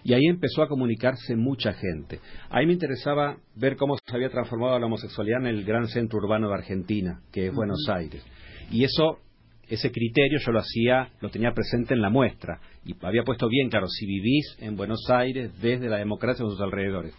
Y 0.05 0.15
ahí 0.15 0.25
empezó 0.27 0.63
a 0.63 0.69
comunicarse 0.69 1.35
mucha 1.35 1.73
gente. 1.73 2.21
Ahí 2.49 2.65
me 2.65 2.75
interesaba 2.75 3.39
ver 3.57 3.75
cómo 3.75 3.97
se 3.97 4.15
había 4.15 4.31
transformado 4.31 4.79
la 4.79 4.87
homosexualidad 4.87 5.41
en 5.41 5.47
el 5.49 5.65
gran 5.65 5.89
centro 5.89 6.21
urbano 6.21 6.47
de 6.49 6.55
Argentina, 6.55 7.21
que 7.33 7.49
es 7.49 7.53
Buenos 7.53 7.85
Aires. 7.89 8.25
Y 8.71 8.85
eso, 8.85 9.19
ese 9.67 9.91
criterio 9.91 10.39
yo 10.39 10.53
lo 10.53 10.61
hacía, 10.61 11.11
lo 11.21 11.29
tenía 11.31 11.51
presente 11.51 11.95
en 11.95 12.03
la 12.03 12.09
muestra. 12.09 12.61
Y 12.85 12.95
había 13.05 13.25
puesto 13.25 13.49
bien 13.49 13.69
claro, 13.69 13.89
si 13.89 14.07
vivís 14.07 14.59
en 14.61 14.77
Buenos 14.77 15.05
Aires 15.11 15.51
desde 15.61 15.89
la 15.89 15.99
democracia 15.99 16.45
o 16.45 16.51
sus 16.51 16.61
alrededores. 16.61 17.13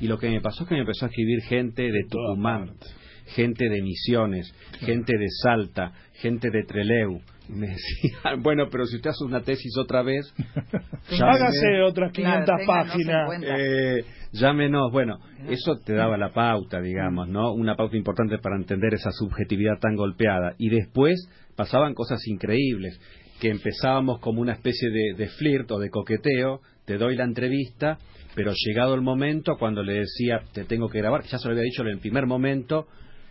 Y 0.00 0.06
lo 0.06 0.18
que 0.18 0.28
me 0.28 0.42
pasó 0.42 0.64
es 0.64 0.68
que 0.68 0.74
me 0.74 0.82
empezó 0.82 1.06
a 1.06 1.08
escribir 1.08 1.40
gente 1.44 1.82
de 1.82 2.04
Tucumán, 2.10 2.74
gente 3.26 3.68
de 3.68 3.82
Misiones, 3.82 4.52
gente 4.80 5.16
de 5.16 5.26
Salta, 5.42 5.92
gente 6.14 6.50
de 6.50 6.64
Treleu. 6.64 7.20
me 7.48 7.68
decían, 7.68 8.42
bueno, 8.42 8.68
pero 8.70 8.86
si 8.86 8.96
usted 8.96 9.10
hace 9.10 9.24
una 9.24 9.42
tesis 9.42 9.76
otra 9.78 10.02
vez, 10.02 10.32
hágase 11.22 11.82
otras 11.82 12.12
500 12.12 12.54
páginas. 12.66 13.42
Eh, 13.42 14.04
llámenos. 14.32 14.90
Bueno, 14.92 15.18
eso 15.48 15.78
te 15.84 15.94
daba 15.94 16.16
la 16.16 16.32
pauta, 16.32 16.80
digamos, 16.80 17.28
¿no? 17.28 17.52
Una 17.52 17.76
pauta 17.76 17.96
importante 17.96 18.38
para 18.38 18.56
entender 18.56 18.94
esa 18.94 19.10
subjetividad 19.10 19.78
tan 19.80 19.96
golpeada. 19.96 20.54
Y 20.58 20.70
después 20.70 21.28
pasaban 21.56 21.94
cosas 21.94 22.26
increíbles, 22.26 23.00
que 23.40 23.50
empezábamos 23.50 24.20
como 24.20 24.40
una 24.40 24.52
especie 24.52 24.90
de, 24.90 25.14
de 25.16 25.28
flirt 25.28 25.70
o 25.70 25.78
de 25.78 25.90
coqueteo, 25.90 26.60
te 26.84 26.98
doy 26.98 27.16
la 27.16 27.24
entrevista, 27.24 27.98
pero 28.34 28.52
llegado 28.54 28.94
el 28.94 29.00
momento, 29.00 29.56
cuando 29.58 29.82
le 29.82 29.94
decía, 30.00 30.42
te 30.52 30.64
tengo 30.64 30.88
que 30.88 30.98
grabar, 30.98 31.22
ya 31.24 31.38
se 31.38 31.46
lo 31.46 31.52
había 31.52 31.64
dicho 31.64 31.82
en 31.82 31.88
el 31.88 31.98
primer 31.98 32.26
momento, 32.26 32.86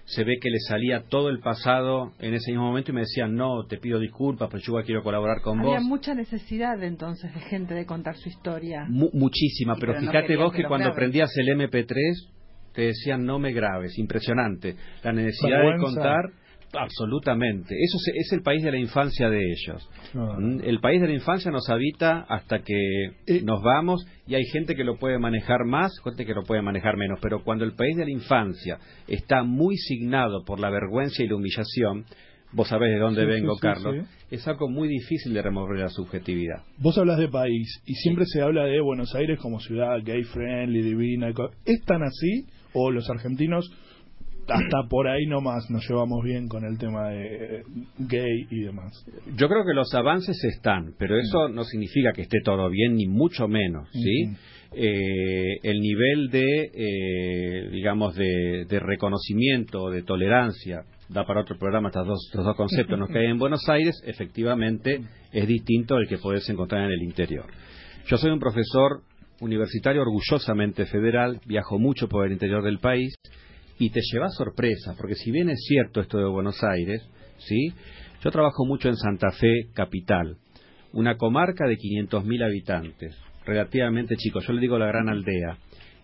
se 0.05 0.23
ve 0.23 0.37
que 0.41 0.49
le 0.49 0.59
salía 0.59 1.03
todo 1.07 1.29
el 1.29 1.39
pasado 1.39 2.11
en 2.19 2.33
ese 2.33 2.51
mismo 2.51 2.65
momento 2.65 2.91
y 2.91 2.95
me 2.95 3.01
decían, 3.01 3.35
no, 3.35 3.65
te 3.67 3.77
pido 3.77 3.99
disculpas, 3.99 4.49
pero 4.51 4.61
yo 4.61 4.85
quiero 4.85 5.01
colaborar 5.01 5.41
con 5.41 5.59
vos. 5.59 5.73
Había 5.73 5.87
mucha 5.87 6.13
necesidad 6.13 6.81
entonces 6.83 7.33
de 7.33 7.39
gente 7.41 7.73
de 7.73 7.85
contar 7.85 8.15
su 8.17 8.29
historia. 8.29 8.85
muchísima, 8.89 9.75
pero, 9.79 9.99
fíjate 9.99 10.35
vos 10.35 10.53
que, 10.53 10.63
cuando 10.63 10.93
prendías 10.93 11.31
el 11.37 11.47
MP3 11.57 12.29
te 12.73 12.81
decían, 12.87 13.23
no 13.25 13.39
me 13.39 13.53
grabes, 13.53 13.97
impresionante. 13.97 14.75
La 15.03 15.13
necesidad 15.13 15.61
de 15.61 15.77
contar 15.79 16.31
Absolutamente. 16.73 17.75
Eso 17.75 17.97
es, 18.15 18.31
el 18.33 18.41
país 18.41 18.63
de 18.63 18.71
la 18.71 18.77
infancia 18.77 19.29
de 19.29 19.39
ellos. 19.39 19.89
Mm, 20.13 20.61
el 20.63 20.79
país 20.79 21.01
de 21.01 21.07
la 21.07 21.13
infancia 21.13 21.51
nos 21.51 21.69
habita 21.69 22.25
hasta 22.27 22.59
que 22.59 23.05
eh. 23.27 23.41
nos 23.43 23.61
vamos 23.61 24.05
y 24.27 24.35
hay 24.35 24.45
gente 24.45 24.75
que 24.75 24.83
lo 24.83 24.97
puede 24.97 25.19
manejar 25.19 25.65
más, 25.65 25.91
gente 26.03 26.25
que 26.25 26.33
lo 26.33 26.43
puede 26.43 26.61
manejar 26.61 26.97
menos. 26.97 27.19
Pero 27.21 27.43
cuando 27.43 27.63
el 27.63 27.73
país 27.73 27.95
de 27.95 28.05
la 28.05 28.11
infancia 28.11 28.79
está 29.07 29.43
muy 29.43 29.77
signado 29.77 30.43
por 30.45 30.59
la 30.59 30.69
vergüenza 30.69 31.23
y 31.23 31.27
la 31.27 31.35
humillación, 31.35 32.05
vos 32.53 32.67
sabés 32.67 32.91
de 32.93 32.99
dónde 32.99 33.25
vengo, 33.25 33.55
Carlos, 33.57 34.07
es 34.31 34.47
algo 34.47 34.69
muy 34.69 34.87
difícil 34.87 35.33
de 35.33 35.41
remover 35.41 35.79
la 35.79 35.89
subjetividad. 35.89 36.63
Vos 36.77 36.97
hablas 36.97 37.19
de 37.19 37.27
país 37.27 37.81
y 37.85 37.93
siempre 37.95 38.25
se 38.25 38.41
habla 38.41 38.65
de 38.65 38.81
Buenos 38.81 39.13
Aires 39.15 39.39
como 39.39 39.59
ciudad 39.59 39.97
gay 40.03 40.23
friendly, 40.23 40.81
divina. 40.81 41.29
¿Es 41.65 41.83
tan 41.85 42.01
así 42.03 42.45
o 42.73 42.91
los 42.91 43.09
argentinos 43.09 43.69
hasta 44.47 44.87
por 44.89 45.07
ahí 45.07 45.25
nomás 45.25 45.69
nos 45.69 45.87
llevamos 45.87 46.23
bien 46.23 46.47
con 46.47 46.63
el 46.65 46.77
tema 46.77 47.09
de 47.09 47.57
eh, 47.59 47.63
gay 47.97 48.47
y 48.49 48.61
demás. 48.61 49.05
Yo 49.35 49.47
creo 49.47 49.63
que 49.65 49.73
los 49.73 49.93
avances 49.93 50.43
están, 50.43 50.93
pero 50.97 51.17
eso 51.17 51.49
no 51.49 51.63
significa 51.63 52.11
que 52.13 52.23
esté 52.23 52.39
todo 52.43 52.69
bien, 52.69 52.95
ni 52.95 53.07
mucho 53.07 53.47
menos, 53.47 53.89
¿sí? 53.91 54.35
Eh, 54.75 55.59
el 55.61 55.79
nivel 55.79 56.29
de, 56.31 56.71
eh, 56.73 57.69
digamos, 57.71 58.15
de, 58.15 58.65
de, 58.67 58.79
reconocimiento, 58.79 59.91
de 59.91 60.01
tolerancia, 60.01 60.81
da 61.09 61.25
para 61.25 61.41
otro 61.41 61.57
programa 61.57 61.89
estos 61.89 62.07
dos, 62.07 62.25
estos 62.31 62.43
dos 62.43 62.55
conceptos, 62.55 62.97
¿no? 62.97 63.07
que 63.07 63.19
hay 63.19 63.27
en 63.27 63.37
Buenos 63.37 63.69
Aires, 63.69 64.01
efectivamente 64.05 65.01
es 65.31 65.47
distinto 65.47 65.95
al 65.95 66.07
que 66.07 66.17
podés 66.17 66.49
encontrar 66.49 66.85
en 66.85 66.91
el 66.91 67.03
interior. 67.03 67.45
Yo 68.07 68.17
soy 68.17 68.31
un 68.31 68.39
profesor 68.39 69.03
universitario 69.39 70.01
orgullosamente 70.01 70.85
federal, 70.85 71.39
viajo 71.45 71.77
mucho 71.77 72.07
por 72.07 72.25
el 72.25 72.33
interior 72.33 72.63
del 72.63 72.79
país, 72.79 73.13
y 73.79 73.89
te 73.89 74.01
lleva 74.11 74.29
sorpresa, 74.29 74.95
porque 74.97 75.15
si 75.15 75.31
bien 75.31 75.49
es 75.49 75.59
cierto 75.67 76.01
esto 76.01 76.17
de 76.17 76.25
Buenos 76.25 76.63
Aires, 76.63 77.01
¿sí? 77.37 77.73
Yo 78.23 78.31
trabajo 78.31 78.65
mucho 78.65 78.89
en 78.89 78.95
Santa 78.95 79.31
Fe, 79.31 79.69
capital, 79.73 80.37
una 80.93 81.17
comarca 81.17 81.67
de 81.67 81.75
500.000 81.75 82.43
habitantes, 82.45 83.17
relativamente 83.45 84.15
chico, 84.15 84.39
yo 84.39 84.53
le 84.53 84.61
digo 84.61 84.77
la 84.77 84.87
gran 84.87 85.09
aldea, 85.09 85.57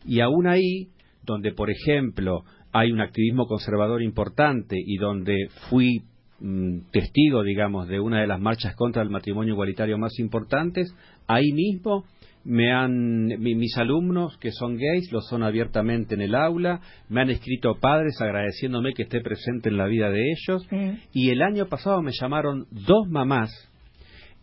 y 0.06 0.20
aún 0.20 0.48
ahí, 0.48 0.90
donde 1.24 1.52
por 1.54 1.70
ejemplo 1.70 2.44
hay 2.72 2.92
un 2.92 3.02
activismo 3.02 3.48
conservador 3.48 4.02
importante 4.02 4.76
y 4.78 4.98
donde 4.98 5.50
fui 5.70 6.04
mm, 6.40 6.92
testigo, 6.92 7.44
digamos, 7.44 7.88
de 7.88 8.00
una 8.00 8.22
de 8.22 8.28
las 8.28 8.40
marchas 8.40 8.76
contra 8.76 9.02
el 9.02 9.10
matrimonio 9.10 9.54
igualitario 9.54 9.98
más 9.98 10.18
importantes, 10.20 10.94
ahí 11.28 11.52
mismo 11.52 12.06
me 12.44 12.72
han 12.72 13.28
mis 13.28 13.78
alumnos 13.78 14.38
que 14.38 14.52
son 14.52 14.78
gays 14.78 15.12
lo 15.12 15.22
son 15.22 15.44
abiertamente 15.44 16.16
en 16.16 16.22
el 16.22 16.36
aula, 16.36 16.82
me 17.10 17.22
han 17.22 17.30
escrito 17.30 17.76
padres 17.80 18.20
agradeciéndome 18.22 18.94
que 18.94 19.04
esté 19.04 19.22
presente 19.22 19.70
en 19.70 19.78
la 19.78 19.88
vida 19.88 20.10
de 20.10 20.32
ellos. 20.32 20.66
Y 21.12 21.30
el 21.30 21.42
año 21.42 21.68
pasado 21.68 22.02
me 22.02 22.12
llamaron 22.20 22.66
dos 22.72 23.08
mamás 23.10 23.52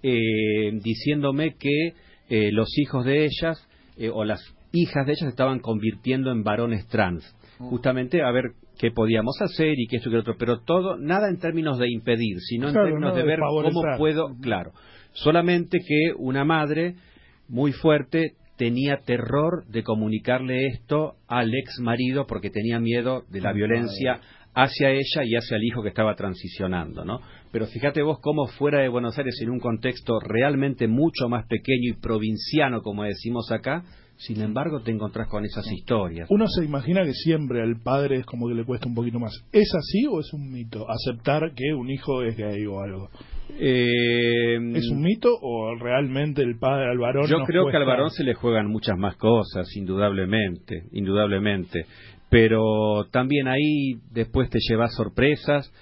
eh, 0.03 0.73
diciéndome 0.83 1.55
que 1.59 1.95
eh, 2.29 2.53
los 2.53 2.69
hijos 2.79 3.05
de 3.05 3.25
ellas 3.25 3.67
eh, 3.97 4.11
o 4.12 4.25
las 4.25 4.41
hijas 4.73 5.07
de 5.07 5.12
ellas 5.12 5.29
estaban 5.31 5.61
convirtiendo 5.61 6.31
en 6.31 6.43
varones 6.43 6.87
trans, 6.88 7.25
oh. 7.59 7.71
justamente 7.71 8.23
a 8.23 8.31
ver 8.31 8.45
qué 8.79 8.91
podíamos 8.91 9.41
hacer 9.41 9.75
y 9.79 9.87
qué 9.87 9.97
esto 9.97 10.11
y 10.11 10.12
qué 10.12 10.19
otro, 10.19 10.37
pero 10.38 10.61
todo, 10.61 10.99
nada 10.99 11.29
en 11.29 11.38
términos 11.38 11.79
de 11.79 11.91
impedir, 11.91 12.38
sino 12.41 12.69
en 12.69 12.75
términos 12.75 13.17
de 13.17 13.23
ver 13.23 13.38
cómo 13.41 13.83
puedo, 13.97 14.37
claro, 14.41 14.73
solamente 15.12 15.79
que 15.79 16.12
una 16.19 16.45
madre 16.45 16.97
muy 17.49 17.73
fuerte 17.73 18.35
tenía 18.57 18.99
terror 19.05 19.67
de 19.69 19.83
comunicarle 19.83 20.67
esto 20.67 21.15
al 21.29 21.55
ex 21.55 21.79
marido 21.81 22.26
porque 22.26 22.50
tenía 22.50 22.81
miedo 22.81 23.25
de 23.31 23.41
la 23.41 23.53
violencia 23.53 24.21
hacia 24.55 24.91
ella 24.91 25.23
y 25.25 25.37
hacia 25.37 25.59
el 25.59 25.65
hijo 25.65 25.83
que 25.83 25.91
estaba 25.91 26.15
transicionando, 26.15 27.05
¿no? 27.05 27.21
Pero 27.53 27.67
fíjate 27.67 28.03
vos 28.03 28.19
cómo 28.23 28.47
fuera 28.47 28.81
de 28.81 28.88
Buenos 28.88 29.17
Aires, 29.19 29.38
en 29.43 29.50
un 29.50 29.61
contexto 29.61 30.19
realmente 30.19 30.88
mucho 30.88 31.29
más 31.29 31.47
pequeño 31.47 31.91
y 31.91 32.00
provinciano, 32.00 32.81
como 32.81 33.05
decimos 33.05 33.53
acá, 33.53 33.85
sin 34.17 34.41
embargo 34.41 34.81
te 34.81 34.91
encontrás 34.91 35.29
con 35.29 35.45
esas 35.45 35.71
historias. 35.71 36.26
Uno 36.31 36.47
se 36.49 36.65
imagina 36.65 37.05
que 37.05 37.12
siempre 37.12 37.61
al 37.61 37.81
padre 37.83 38.21
es 38.21 38.26
como 38.26 38.49
que 38.49 38.55
le 38.55 38.65
cuesta 38.65 38.88
un 38.88 38.95
poquito 38.95 39.19
más. 39.19 39.33
¿Es 39.53 39.71
así 39.75 40.07
o 40.07 40.21
es 40.21 40.33
un 40.33 40.50
mito 40.50 40.87
aceptar 40.88 41.53
que 41.55 41.75
un 41.75 41.91
hijo 41.91 42.23
es 42.23 42.35
gay 42.35 42.65
o 42.65 42.81
algo? 42.81 43.11
Eh, 43.58 44.56
¿Es 44.75 44.88
un 44.90 45.02
mito 45.02 45.30
o 45.40 45.75
realmente 45.75 46.42
el 46.42 46.58
padre 46.58 46.90
al 46.90 46.98
varón? 46.98 47.26
Yo 47.26 47.38
creo 47.44 47.68
que 47.68 47.76
al 47.76 47.84
varón 47.84 48.10
se 48.10 48.25
le 48.25 48.34
juegan 48.34 48.66
muchas 48.66 48.98
más 48.98 49.16
cosas, 49.16 49.66
indudablemente, 49.76 50.84
indudablemente 50.92 51.86
pero 52.28 53.04
también 53.12 53.46
ahí 53.48 54.00
después 54.10 54.50
te 54.50 54.58
llevas 54.60 54.94
sorpresas, 54.94 55.72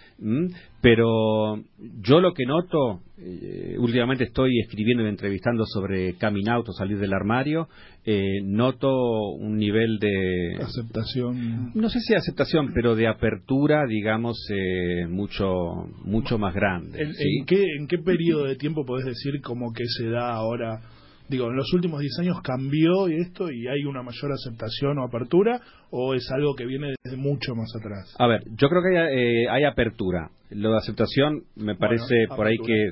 pero 0.85 1.57
yo 2.03 2.21
lo 2.21 2.35
que 2.35 2.45
noto, 2.45 3.01
eh, 3.17 3.75
últimamente 3.79 4.25
estoy 4.25 4.61
escribiendo 4.61 5.03
y 5.03 5.09
entrevistando 5.09 5.65
sobre 5.65 6.13
coming 6.19 6.47
out 6.51 6.69
o 6.69 6.73
salir 6.73 6.99
del 6.99 7.15
armario, 7.15 7.69
eh, 8.05 8.43
noto 8.45 8.91
un 9.31 9.57
nivel 9.57 9.99
de... 9.99 10.59
Aceptación. 10.61 11.73
No 11.75 11.89
sé 11.89 12.01
si 12.01 12.15
aceptación, 12.15 12.75
pero 12.75 12.95
de 12.97 13.09
apertura, 13.09 13.87
digamos, 13.89 14.37
eh, 14.51 15.07
mucho, 15.09 15.89
mucho 16.05 16.37
más 16.37 16.55
grande. 16.55 17.01
¿En, 17.01 17.09
¿En, 17.09 17.47
qué, 17.47 17.65
¿En 17.79 17.87
qué 17.87 17.97
periodo 17.97 18.45
de 18.45 18.57
tiempo 18.57 18.85
podés 18.85 19.07
decir 19.07 19.41
como 19.41 19.73
que 19.73 19.87
se 19.87 20.11
da 20.11 20.35
ahora 20.35 20.83
digo, 21.29 21.49
en 21.49 21.57
los 21.57 21.73
últimos 21.73 22.01
10 22.01 22.19
años 22.21 22.37
cambió 22.43 23.09
esto 23.09 23.51
y 23.51 23.67
hay 23.67 23.85
una 23.85 24.03
mayor 24.03 24.33
aceptación 24.33 24.99
o 24.99 25.05
apertura 25.05 25.61
o 25.91 26.15
es 26.15 26.31
algo 26.31 26.55
que 26.55 26.67
viene 26.67 26.95
desde 27.03 27.17
mucho 27.17 27.55
más 27.55 27.71
atrás? 27.77 28.15
A 28.19 28.27
ver, 28.27 28.43
yo 28.57 28.69
creo 28.69 28.83
que 28.83 28.99
hay, 28.99 29.19
eh, 29.19 29.49
hay 29.49 29.65
apertura. 29.65 30.31
Lo 30.51 30.73
de 30.73 30.79
aceptación 30.79 31.45
me 31.57 31.75
parece 31.77 32.27
por 32.29 32.47
ahí 32.47 32.57
que 32.59 32.91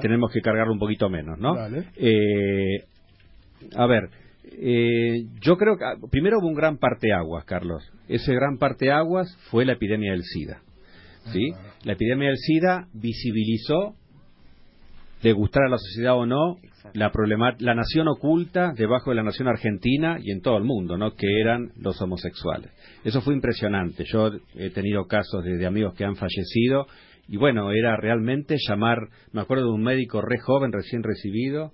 tenemos 0.00 0.32
que 0.32 0.40
cargarlo 0.40 0.72
un 0.72 0.78
poquito 0.78 1.08
menos, 1.08 1.38
¿no? 1.38 1.54
Eh, 1.96 2.84
a 3.76 3.86
ver, 3.86 4.10
eh, 4.44 5.26
yo 5.40 5.56
creo 5.56 5.76
que 5.76 5.84
ah, 5.84 5.94
primero 6.10 6.38
hubo 6.38 6.48
un 6.48 6.54
gran 6.54 6.78
parteaguas, 6.78 7.44
Carlos. 7.44 7.82
Ese 8.08 8.32
gran 8.32 8.58
parteaguas 8.58 9.36
fue 9.50 9.64
la 9.64 9.72
epidemia 9.72 10.12
del 10.12 10.22
SIDA. 10.22 10.62
¿sí? 11.32 11.50
Ah. 11.54 11.74
La 11.84 11.92
epidemia 11.92 12.28
del 12.28 12.38
SIDA 12.38 12.88
visibilizó 12.92 13.94
de 15.22 15.32
gustar 15.32 15.64
a 15.64 15.68
la 15.68 15.78
sociedad 15.78 16.16
o 16.16 16.26
no, 16.26 16.56
la, 16.94 17.10
la 17.58 17.74
nación 17.74 18.08
oculta 18.08 18.72
debajo 18.76 19.10
de 19.10 19.16
la 19.16 19.22
nación 19.22 19.48
argentina 19.48 20.18
y 20.22 20.30
en 20.30 20.40
todo 20.40 20.56
el 20.56 20.64
mundo, 20.64 20.96
¿no? 20.96 21.14
que 21.14 21.40
eran 21.40 21.72
los 21.76 22.00
homosexuales. 22.00 22.70
Eso 23.04 23.20
fue 23.20 23.34
impresionante. 23.34 24.04
Yo 24.04 24.30
he 24.54 24.70
tenido 24.70 25.06
casos 25.06 25.44
de, 25.44 25.66
amigos 25.66 25.94
que 25.94 26.04
han 26.04 26.16
fallecido 26.16 26.86
y 27.28 27.36
bueno, 27.36 27.72
era 27.72 27.96
realmente 27.96 28.56
llamar, 28.68 28.98
me 29.32 29.40
acuerdo 29.40 29.64
de 29.64 29.72
un 29.72 29.82
médico 29.82 30.20
re 30.22 30.38
joven, 30.38 30.72
recién 30.72 31.02
recibido, 31.02 31.72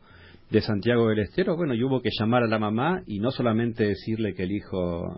de 0.53 0.61
Santiago 0.61 1.09
del 1.09 1.21
Estero, 1.21 1.57
bueno, 1.57 1.75
y 1.75 1.83
hubo 1.83 2.03
que 2.03 2.11
llamar 2.19 2.43
a 2.43 2.47
la 2.47 2.59
mamá 2.59 3.03
y 3.07 3.21
no 3.21 3.31
solamente 3.31 3.85
decirle 3.85 4.35
que 4.35 4.43
el 4.43 4.53
hijo 4.53 5.17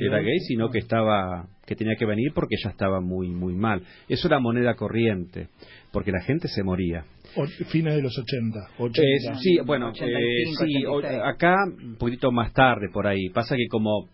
era 0.00 0.20
gay, 0.20 0.38
sino 0.46 0.70
que 0.70 0.78
estaba 0.78 1.48
que 1.66 1.74
tenía 1.74 1.96
que 1.96 2.06
venir 2.06 2.30
porque 2.32 2.54
ya 2.62 2.70
estaba 2.70 3.00
muy 3.00 3.28
muy 3.30 3.56
mal. 3.56 3.82
Eso 4.08 4.28
era 4.28 4.38
moneda 4.38 4.74
corriente, 4.74 5.48
porque 5.90 6.12
la 6.12 6.22
gente 6.22 6.46
se 6.46 6.62
moría 6.62 7.04
fines 7.68 7.96
de 7.96 8.02
los 8.02 8.16
80. 8.16 8.58
Eh, 8.78 9.34
sí, 9.42 9.58
bueno, 9.66 9.90
eh, 9.90 10.44
sí, 10.56 10.84
acá 11.24 11.56
un 11.66 11.96
poquito 11.96 12.30
más 12.30 12.52
tarde 12.52 12.88
por 12.92 13.08
ahí. 13.08 13.28
Pasa 13.30 13.56
que 13.56 13.66
como 13.68 14.08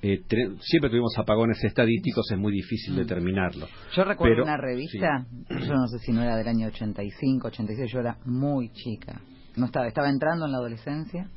eh, 0.00 0.22
siempre 0.60 0.88
tuvimos 0.88 1.12
apagones 1.18 1.62
estadísticos, 1.62 2.30
es 2.32 2.38
muy 2.38 2.52
difícil 2.52 2.94
mm. 2.94 2.96
determinarlo. 2.96 3.66
Yo 3.94 4.04
recuerdo 4.04 4.44
una 4.44 4.56
revista, 4.56 5.26
yo 5.50 5.74
no 5.74 5.86
sé 5.88 5.98
si 5.98 6.12
no 6.12 6.22
era 6.22 6.36
del 6.38 6.48
año 6.48 6.68
85, 6.68 7.48
86, 7.48 7.92
yo 7.92 8.00
era 8.00 8.16
muy 8.24 8.70
chica. 8.70 9.20
No 9.58 9.66
estaba, 9.66 9.86
estaba 9.86 10.08
entrando 10.08 10.46
en 10.46 10.52
la 10.52 10.58
adolescencia 10.58 11.28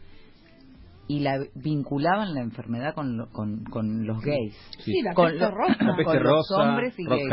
y 1.08 1.20
la 1.20 1.44
vinculaban 1.56 2.34
la 2.34 2.42
enfermedad 2.42 2.94
con, 2.94 3.28
con, 3.70 4.08
los 4.08 4.22
gays. 4.22 4.56
Sí, 4.80 5.01
la 5.01 5.13
con, 5.13 5.34
rosa. 5.38 5.78
con 6.06 6.24
los 6.24 6.51
hombres 6.51 6.98
y 6.98 7.06
gays. 7.06 7.30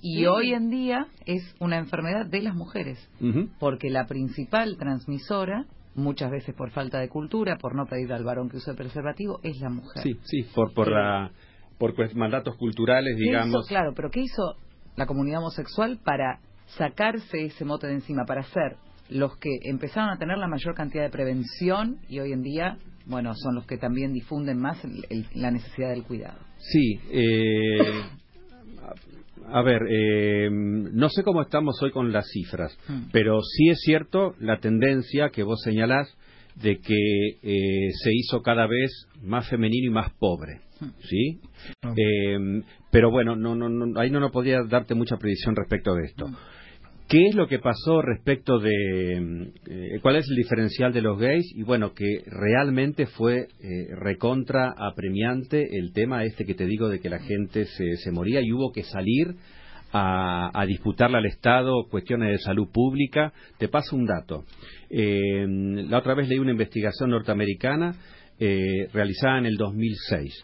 Y 0.00 0.26
hoy 0.26 0.52
en 0.52 0.70
día 0.70 1.06
es 1.24 1.54
una 1.60 1.78
enfermedad 1.78 2.26
de 2.26 2.42
las 2.42 2.54
mujeres, 2.54 2.98
porque 3.60 3.90
la 3.90 4.06
principal 4.06 4.76
transmisora 4.76 5.66
muchas 5.94 6.30
veces 6.30 6.54
por 6.56 6.70
falta 6.70 6.98
de 6.98 7.08
cultura, 7.08 7.58
por 7.58 7.76
no 7.76 7.86
pedir 7.86 8.12
al 8.12 8.24
varón 8.24 8.48
que 8.48 8.56
use 8.56 8.74
preservativo, 8.74 9.38
es 9.42 9.60
la 9.60 9.68
mujer. 9.68 10.02
Sí, 10.02 10.18
sí, 10.24 10.42
por 10.54 10.72
por 10.72 10.90
la 10.90 11.30
por 11.78 11.94
mandatos 12.16 12.56
culturales, 12.56 13.16
digamos. 13.16 13.66
claro, 13.68 13.92
pero 13.94 14.10
¿qué 14.10 14.20
hizo 14.20 14.56
la 14.96 15.06
comunidad 15.06 15.40
homosexual 15.40 15.98
para 16.04 16.40
sacarse 16.76 17.44
ese 17.44 17.64
mote 17.64 17.86
de 17.86 17.94
encima, 17.94 18.24
para 18.24 18.42
ser 18.42 18.76
los 19.12 19.36
que 19.38 19.50
empezaron 19.62 20.10
a 20.10 20.18
tener 20.18 20.38
la 20.38 20.48
mayor 20.48 20.74
cantidad 20.74 21.04
de 21.04 21.10
prevención 21.10 21.98
y 22.08 22.20
hoy 22.20 22.32
en 22.32 22.42
día 22.42 22.78
bueno, 23.06 23.34
son 23.34 23.54
los 23.54 23.66
que 23.66 23.78
también 23.78 24.12
difunden 24.12 24.58
más 24.58 24.80
la 25.34 25.50
necesidad 25.50 25.90
del 25.90 26.04
cuidado. 26.04 26.38
Sí, 26.58 27.00
eh, 27.10 27.78
a 29.48 29.62
ver, 29.62 29.82
eh, 29.90 30.48
no 30.50 31.08
sé 31.08 31.22
cómo 31.22 31.42
estamos 31.42 31.82
hoy 31.82 31.90
con 31.90 32.12
las 32.12 32.28
cifras, 32.30 32.76
hmm. 32.88 33.10
pero 33.12 33.40
sí 33.42 33.70
es 33.70 33.80
cierto 33.80 34.34
la 34.38 34.58
tendencia 34.60 35.30
que 35.30 35.42
vos 35.42 35.60
señalás 35.62 36.16
de 36.56 36.78
que 36.78 37.28
eh, 37.42 37.90
se 37.92 38.10
hizo 38.12 38.42
cada 38.42 38.66
vez 38.66 39.08
más 39.22 39.48
femenino 39.48 39.88
y 39.88 39.90
más 39.90 40.12
pobre, 40.18 40.60
hmm. 40.80 40.90
¿sí? 41.02 41.40
Ah. 41.82 41.94
pero 42.90 43.10
bueno, 43.10 43.36
no, 43.36 43.54
no, 43.56 43.68
no, 43.68 43.98
ahí 43.98 44.10
no, 44.10 44.20
no 44.20 44.30
podía 44.30 44.62
darte 44.68 44.94
mucha 44.94 45.16
predicción 45.16 45.56
respecto 45.56 45.94
de 45.94 46.04
esto. 46.04 46.28
Hmm. 46.28 46.36
¿Qué 47.12 47.26
es 47.26 47.34
lo 47.34 47.46
que 47.46 47.58
pasó 47.58 48.00
respecto 48.00 48.58
de 48.58 49.50
eh, 49.66 49.98
cuál 50.00 50.16
es 50.16 50.26
el 50.30 50.34
diferencial 50.34 50.94
de 50.94 51.02
los 51.02 51.18
gays? 51.18 51.44
Y 51.54 51.62
bueno, 51.62 51.92
que 51.92 52.22
realmente 52.24 53.04
fue 53.04 53.40
eh, 53.40 53.94
recontra 54.00 54.72
apremiante 54.74 55.76
el 55.76 55.92
tema 55.92 56.24
este 56.24 56.46
que 56.46 56.54
te 56.54 56.64
digo 56.64 56.88
de 56.88 57.00
que 57.00 57.10
la 57.10 57.18
gente 57.18 57.66
se, 57.66 57.96
se 57.96 58.10
moría 58.12 58.40
y 58.40 58.50
hubo 58.50 58.72
que 58.72 58.84
salir 58.84 59.34
a, 59.92 60.58
a, 60.58 60.64
disputarle 60.64 61.18
al 61.18 61.26
Estado 61.26 61.86
cuestiones 61.90 62.30
de 62.30 62.38
salud 62.38 62.68
pública. 62.72 63.34
Te 63.58 63.68
paso 63.68 63.94
un 63.94 64.06
dato. 64.06 64.44
Eh, 64.88 65.44
la 65.46 65.98
otra 65.98 66.14
vez 66.14 66.30
leí 66.30 66.38
una 66.38 66.52
investigación 66.52 67.10
norteamericana 67.10 67.94
eh, 68.44 68.88
realizada 68.92 69.38
en 69.38 69.46
el 69.46 69.54
2006 69.56 70.34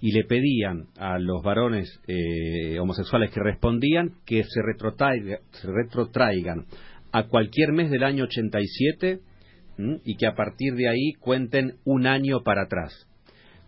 y 0.00 0.12
le 0.12 0.22
pedían 0.22 0.84
a 0.96 1.18
los 1.18 1.42
varones 1.42 1.90
eh, 2.06 2.78
homosexuales 2.78 3.32
que 3.32 3.40
respondían 3.40 4.12
que 4.24 4.44
se, 4.44 4.60
se 5.50 5.66
retrotraigan 5.66 6.66
a 7.10 7.24
cualquier 7.24 7.72
mes 7.72 7.90
del 7.90 8.04
año 8.04 8.24
87 8.26 9.18
y 10.04 10.16
que 10.16 10.26
a 10.28 10.36
partir 10.36 10.74
de 10.74 10.88
ahí 10.88 11.14
cuenten 11.18 11.78
un 11.84 12.06
año 12.06 12.44
para 12.44 12.62
atrás. 12.62 13.08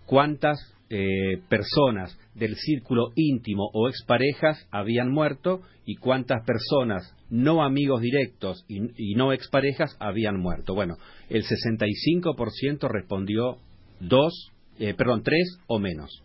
¿Cuántas 0.06 0.61
eh, 0.88 1.40
personas 1.49 2.16
del 2.37 2.54
círculo 2.54 3.09
íntimo 3.16 3.70
o 3.73 3.88
exparejas 3.88 4.68
habían 4.70 5.11
muerto 5.11 5.62
y 5.85 5.97
cuántas 5.97 6.44
personas 6.47 7.12
no 7.28 7.64
amigos 7.64 8.02
directos 8.02 8.64
y, 8.68 8.82
y 8.97 9.16
no 9.16 9.32
exparejas 9.32 9.97
habían 9.99 10.38
muerto? 10.38 10.76
Bueno, 10.76 10.97
el 11.28 11.42
65% 11.42 12.88
respondió 12.88 13.59
dos, 14.00 14.50
eh, 14.78 14.95
perdón, 14.95 15.23
tres 15.23 15.59
o 15.66 15.78
menos. 15.78 16.23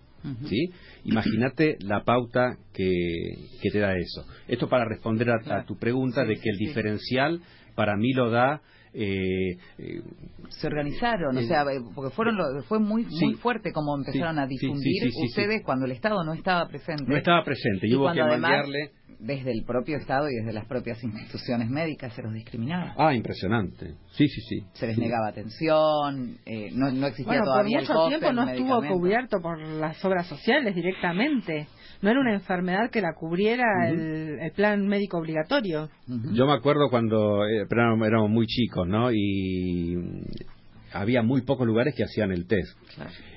¿Sí? 0.49 0.71
Imagínate 1.03 1.77
la 1.81 2.03
pauta 2.03 2.57
que, 2.73 2.87
que, 3.61 3.69
te 3.69 3.77
da 3.77 3.95
eso. 3.95 4.25
Esto 4.47 4.67
para 4.67 4.83
responder 4.83 5.29
a, 5.29 5.65
tu 5.65 5.77
pregunta 5.77 6.25
de 6.25 6.37
que 6.37 6.49
el 6.49 6.57
diferencial 6.57 7.41
para 7.75 7.95
mí 7.95 8.11
lo 8.11 8.31
da 8.31 8.61
eh, 8.97 9.57
eh, 9.77 10.01
se 10.47 10.67
organizaron, 10.67 11.37
o 11.37 11.41
sea, 11.41 11.65
porque 11.93 12.15
fueron 12.15 12.37
fue 12.63 12.79
muy 12.79 13.05
muy 13.05 13.33
fuerte 13.35 13.73
como 13.73 13.97
empezaron 13.97 14.39
a 14.39 14.47
difundir 14.47 15.09
ustedes 15.23 15.63
cuando 15.63 15.85
el 15.85 15.91
Estado 15.91 16.23
no 16.23 16.33
estaba 16.33 16.67
presente. 16.67 17.03
No 17.05 17.17
estaba 17.17 17.43
presente 17.43 17.87
y, 17.87 17.95
hubo 17.95 18.11
que 18.13 18.23
mandarle 18.23 18.91
desde 19.19 19.51
el 19.51 19.63
propio 19.65 19.97
Estado 19.97 20.29
y 20.29 20.35
desde 20.35 20.53
las 20.53 20.65
propias 20.65 21.03
instituciones 21.03 21.69
médicas 21.69 22.13
se 22.13 22.21
los 22.21 22.33
discriminaba. 22.33 22.93
Ah, 22.97 23.13
impresionante. 23.13 23.95
Sí, 24.11 24.27
sí, 24.27 24.41
sí. 24.41 24.63
Se 24.73 24.87
les 24.87 24.97
negaba 24.97 25.27
atención, 25.27 26.37
eh, 26.45 26.69
no, 26.73 26.91
no 26.91 27.07
existía 27.07 27.25
bueno, 27.25 27.45
todavía 27.45 27.79
por 27.79 27.87
mucho 27.87 28.07
tiempo 28.07 28.31
no 28.31 28.49
estuvo 28.49 28.87
cubierto 28.87 29.41
por 29.41 29.59
las 29.59 30.03
obras 30.05 30.27
sociales 30.27 30.73
directamente. 30.73 31.67
No 32.05 32.11
era 32.11 32.19
una 32.19 32.35
enfermedad 32.35 32.91
que 32.91 33.01
la 33.01 33.15
cubriera 33.15 33.89
el, 33.89 34.51
plan 34.51 34.85
médico 34.85 35.17
obligatorio. 35.17 35.89
Yo 36.05 36.45
me 36.45 36.53
acuerdo 36.53 36.91
cuando 36.91 37.47
eh, 37.47 37.65
éramos 37.67 38.29
muy 38.29 38.45
chicos, 38.45 38.87
¿no? 38.87 39.11
Y 39.11 39.97
había 40.93 41.23
muy 41.23 41.41
pocos 41.41 41.65
lugares 41.65 41.95
que 41.97 42.03
hacían 42.03 42.31
el 42.31 42.45
test. 42.45 42.77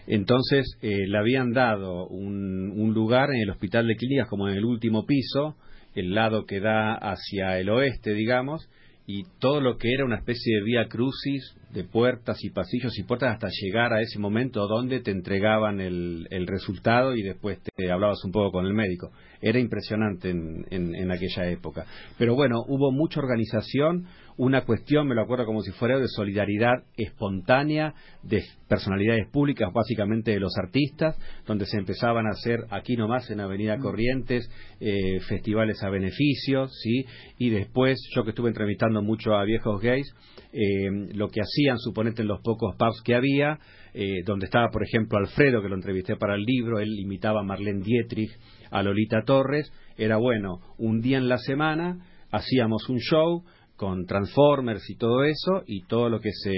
Entonces 0.06 0.66
eh, 0.82 1.06
le 1.06 1.16
habían 1.16 1.52
dado 1.52 2.08
un, 2.08 2.70
un, 2.76 2.92
lugar 2.92 3.30
en 3.30 3.40
el 3.40 3.48
hospital 3.48 3.86
de 3.86 3.96
clínicas 3.96 4.28
como 4.28 4.50
en 4.50 4.56
el 4.58 4.66
último 4.66 5.06
piso, 5.06 5.56
el 5.94 6.14
lado 6.14 6.44
que 6.44 6.60
da 6.60 6.92
hacia 6.92 7.58
el 7.58 7.70
oeste, 7.70 8.12
digamos, 8.12 8.68
y 9.06 9.22
todo 9.38 9.62
lo 9.62 9.78
que 9.78 9.94
era 9.94 10.04
una 10.04 10.16
especie 10.18 10.56
de 10.56 10.62
vía 10.62 10.88
crucis 10.88 11.56
de 11.72 11.84
puertas 11.84 12.42
y 12.42 12.50
pasillos 12.50 12.98
y 12.98 13.02
puertas 13.02 13.34
hasta 13.34 13.48
llegar 13.50 13.92
a 13.92 14.00
ese 14.00 14.18
momento 14.18 14.66
donde 14.66 15.00
te 15.00 15.10
entregaban 15.10 15.80
el, 15.80 16.26
el 16.30 16.46
resultado 16.46 17.14
y 17.14 17.22
después 17.22 17.58
te 17.76 17.90
hablabas 17.90 18.24
un 18.24 18.32
poco 18.32 18.52
con 18.52 18.66
el 18.66 18.74
médico. 18.74 19.10
Era 19.40 19.58
impresionante 19.60 20.30
en, 20.30 20.66
en, 20.70 21.10
aquella 21.12 21.48
época. 21.48 21.86
Pero 22.18 22.34
bueno, 22.34 22.64
hubo 22.66 22.90
mucha 22.90 23.20
organización, 23.20 24.06
una 24.36 24.62
cuestión, 24.62 25.06
me 25.06 25.14
lo 25.14 25.22
acuerdo 25.22 25.46
como 25.46 25.62
si 25.62 25.70
fuera 25.72 25.98
de 25.98 26.08
solidaridad 26.08 26.82
espontánea 26.96 27.94
de 28.22 28.42
personalidades 28.68 29.28
públicas, 29.28 29.72
básicamente 29.72 30.32
de 30.32 30.40
los 30.40 30.56
artistas, 30.56 31.16
donde 31.46 31.66
se 31.66 31.78
empezaban 31.78 32.26
a 32.26 32.30
hacer 32.30 32.60
aquí 32.70 32.96
nomás 32.96 33.30
en 33.30 33.40
Avenida 33.40 33.76
mm. 33.76 33.80
Corrientes 33.80 34.50
eh, 34.80 35.20
festivales 35.28 35.82
a 35.84 35.90
beneficios, 35.90 36.72
¿sí? 36.82 37.04
Y 37.38 37.50
después, 37.50 37.98
yo 38.14 38.24
que 38.24 38.30
estuve 38.30 38.48
entrevistando 38.48 39.02
mucho 39.02 39.34
a 39.34 39.44
viejos 39.44 39.80
gays, 39.80 40.12
eh, 40.52 40.90
lo 41.14 41.28
que 41.28 41.40
hacían, 41.58 41.78
suponete, 41.78 42.22
en 42.22 42.28
los 42.28 42.40
pocos 42.40 42.76
pubs 42.76 43.02
que 43.02 43.14
había, 43.14 43.58
eh, 43.94 44.22
donde 44.24 44.46
estaba, 44.46 44.68
por 44.70 44.82
ejemplo, 44.82 45.18
Alfredo, 45.18 45.62
que 45.62 45.68
lo 45.68 45.74
entrevisté 45.74 46.16
para 46.16 46.34
el 46.34 46.42
libro, 46.42 46.78
él 46.78 46.98
imitaba 46.98 47.40
a 47.40 47.44
Marlene 47.44 47.82
Dietrich, 47.82 48.30
a 48.70 48.82
Lolita 48.82 49.22
Torres, 49.24 49.72
era 49.96 50.16
bueno, 50.16 50.60
un 50.78 51.00
día 51.00 51.18
en 51.18 51.28
la 51.28 51.38
semana 51.38 51.98
hacíamos 52.30 52.88
un 52.88 52.98
show 52.98 53.44
con 53.76 54.06
Transformers 54.06 54.88
y 54.90 54.96
todo 54.96 55.24
eso, 55.24 55.62
y 55.66 55.84
todo 55.86 56.08
lo 56.08 56.20
que 56.20 56.30
se, 56.32 56.52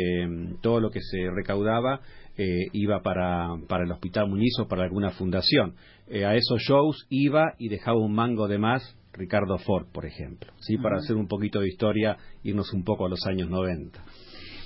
todo 0.63 0.81
lo 0.81 0.91
que 0.91 1.01
se 1.01 1.31
recaudaba 1.31 2.01
eh, 2.37 2.67
iba 2.73 3.03
para, 3.03 3.49
para 3.69 3.85
el 3.85 3.93
Hospital 3.93 4.29
Muñiz 4.29 4.59
o 4.59 4.69
para 4.69 4.85
alguna 4.85 5.11
fundación. 5.11 5.75
a 6.09 6.35
esos 6.35 6.61
shows 6.63 7.07
iba 7.11 7.55
y 7.59 7.69
dejaba 7.69 7.99
un 7.99 8.15
mango 8.15 8.49
de 8.49 8.59
más 8.59 8.97
Ricardo 9.13 9.59
Ford, 9.59 9.87
por 9.93 10.07
ejemplo, 10.07 10.53
¿sí? 10.61 10.77
para 10.79 10.99
hacer 10.99 11.17
un 11.17 11.27
poquito 11.27 11.61
de 11.61 11.69
historia, 11.69 12.17
irnos 12.43 12.73
un 12.73 12.85
poco 12.85 13.07
a 13.07 13.09
los 13.09 13.21
años 13.27 13.51
90. 13.51 14.03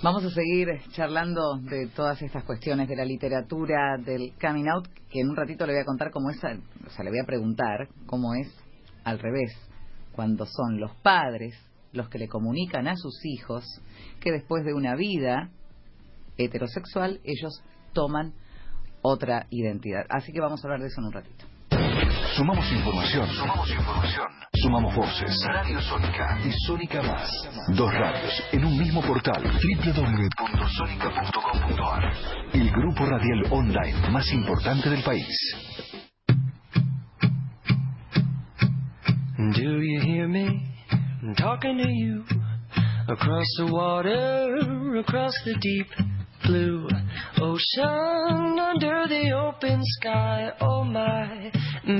Vamos 0.02 0.24
a 0.24 0.30
seguir 0.30 0.68
charlando 0.92 1.56
de 1.62 1.86
todas 1.88 2.20
estas 2.20 2.44
cuestiones 2.44 2.88
de 2.88 2.96
la 2.96 3.04
literatura, 3.04 3.96
del 3.98 4.32
coming 4.40 4.68
out, 4.68 4.86
que 5.10 5.20
en 5.20 5.30
un 5.30 5.36
ratito 5.36 5.66
le 5.66 5.72
voy 5.72 5.82
a 5.82 5.84
contar 5.84 6.10
cómo 6.10 6.30
es, 6.30 6.36
o 6.36 6.90
sea, 6.90 7.04
le 7.04 7.10
voy 7.10 7.20
a 7.20 7.26
preguntar 7.26 7.88
cómo 8.06 8.34
es 8.34 8.54
al 9.04 9.18
revés, 9.18 9.56
cuando 10.12 10.46
son 10.46 10.78
los 10.78 10.94
padres 10.96 11.54
los 11.92 12.08
que 12.08 12.18
le 12.18 12.28
comunican 12.28 12.88
a 12.88 12.96
sus 12.96 13.24
hijos 13.24 13.64
que 14.20 14.32
después 14.32 14.64
de 14.64 14.74
una 14.74 14.96
vida 14.96 15.50
heterosexual 16.36 17.20
ellos 17.24 17.62
toman 17.92 18.34
otra 19.00 19.46
identidad. 19.50 20.04
Así 20.08 20.32
que 20.32 20.40
vamos 20.40 20.62
a 20.62 20.66
hablar 20.66 20.80
de 20.80 20.88
eso 20.88 21.00
en 21.00 21.06
un 21.06 21.12
ratito. 21.12 21.46
Sumamos 22.36 22.70
información. 22.72 23.28
Sumamos 23.28 23.70
información. 23.70 24.43
Sumamos 24.64 24.94
voces. 24.94 25.30
Radio 25.46 25.78
Sónica 25.82 26.38
y 26.42 26.50
Sónica 26.66 27.02
Más. 27.02 27.28
Dos 27.76 27.92
radios 27.92 28.32
en 28.50 28.64
un 28.64 28.78
mismo 28.78 29.02
portal. 29.02 29.42
www.sonica.com.ar. 29.42 32.12
El 32.54 32.70
grupo 32.70 33.04
radial 33.04 33.44
online 33.50 34.08
más 34.10 34.32
importante 34.32 34.88
del 34.88 35.02
país. 35.02 35.26
Do 39.36 39.82
you 39.82 40.00
hear 40.00 40.26
me? 40.28 40.62
Talking 41.36 41.76
to 41.76 41.86
you. 41.86 42.24
Across 43.06 43.46
the 43.58 43.66
water, 43.66 44.56
across 44.98 45.34
the 45.44 45.56
deep 45.60 45.88
blue 46.46 46.88
ocean, 47.38 48.58
under 48.58 49.06
the 49.08 49.30
open 49.32 49.82
sky. 50.00 50.52
Oh 50.62 50.84
my. 50.84 51.52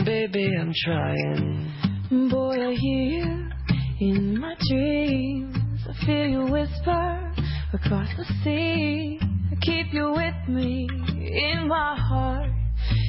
Baby, 0.07 0.49
I'm 0.59 0.73
trying. 0.75 1.94
Boy, 2.15 2.65
I 2.65 2.75
hear 2.75 3.03
you 3.03 3.51
in 3.99 4.39
my 4.41 4.55
dreams. 4.71 5.57
I 5.89 6.07
feel 6.07 6.27
you 6.29 6.47
whisper 6.47 7.33
across 7.73 8.09
the 8.17 8.25
sea. 8.45 9.19
I 9.21 9.57
keep 9.61 9.93
you 9.93 10.13
with 10.13 10.49
me 10.49 10.87
in 10.89 11.67
my 11.67 11.97
heart. 11.99 12.51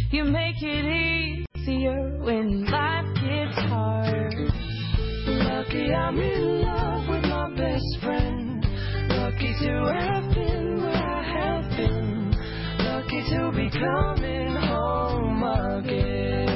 You 0.09 0.23
make 0.23 0.55
it 0.59 1.45
easier 1.55 2.17
when 2.19 2.65
life 2.65 3.05
gets 3.21 3.69
hard. 3.69 4.33
Lucky 5.27 5.93
I'm 5.93 6.19
in 6.19 6.61
love 6.63 7.07
with 7.07 7.25
my 7.29 7.55
best 7.55 7.85
friend. 8.01 8.65
Lucky 9.09 9.53
to 9.61 9.93
have 9.99 10.33
been 10.33 10.81
where 10.81 10.95
I 10.95 11.21
have 11.37 11.77
been. 11.77 12.31
Lucky 12.79 13.21
to 13.35 13.51
be 13.55 13.69
coming 13.69 14.55
home 14.55 15.43
again. 15.43 16.54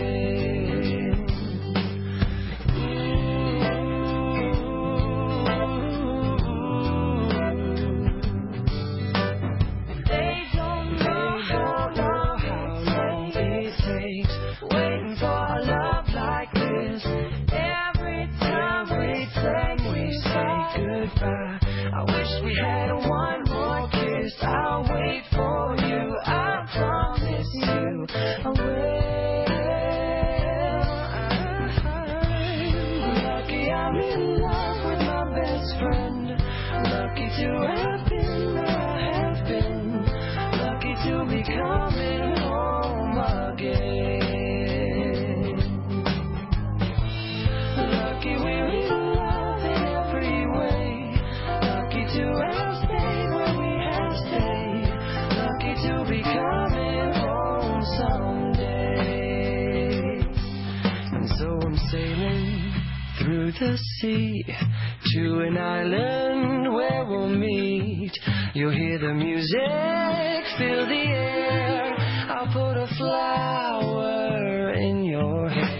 In 75.52 75.79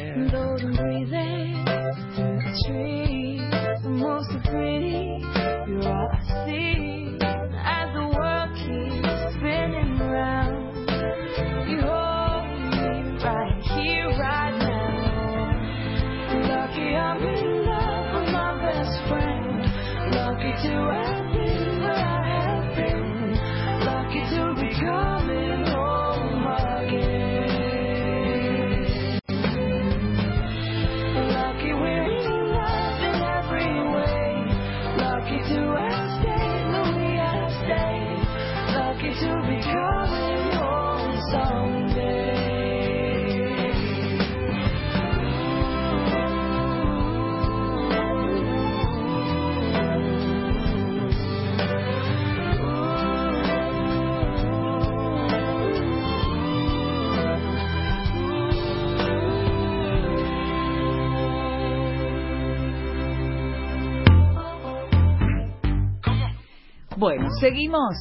seguimos. 67.40 67.96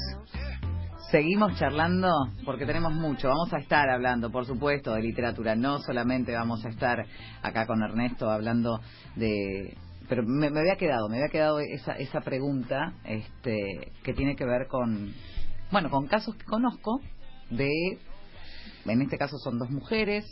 Seguimos 1.10 1.58
charlando 1.58 2.08
porque 2.44 2.66
tenemos 2.66 2.92
mucho. 2.92 3.28
Vamos 3.28 3.52
a 3.52 3.58
estar 3.58 3.88
hablando, 3.88 4.30
por 4.30 4.44
supuesto, 4.44 4.92
de 4.94 5.02
literatura. 5.02 5.54
No 5.54 5.78
solamente 5.78 6.32
vamos 6.32 6.64
a 6.64 6.68
estar 6.68 7.06
acá 7.42 7.66
con 7.66 7.82
Ernesto 7.82 8.30
hablando 8.30 8.80
de 9.16 9.76
pero 10.08 10.22
me, 10.24 10.46
había 10.46 10.76
quedado, 10.76 11.08
me 11.10 11.18
había 11.18 11.28
quedado 11.28 11.60
esa, 11.60 11.92
esa 11.92 12.20
pregunta 12.22 12.94
este, 13.04 13.92
que 14.02 14.14
tiene 14.14 14.36
que 14.36 14.46
ver 14.46 14.66
con, 14.66 15.12
bueno, 15.70 15.90
con 15.90 16.06
casos 16.06 16.34
que 16.34 16.46
conozco 16.46 17.02
de, 17.50 17.98
en 18.86 19.02
este 19.02 19.18
caso 19.18 19.36
son 19.36 19.58
dos 19.58 19.68
mujeres, 19.68 20.24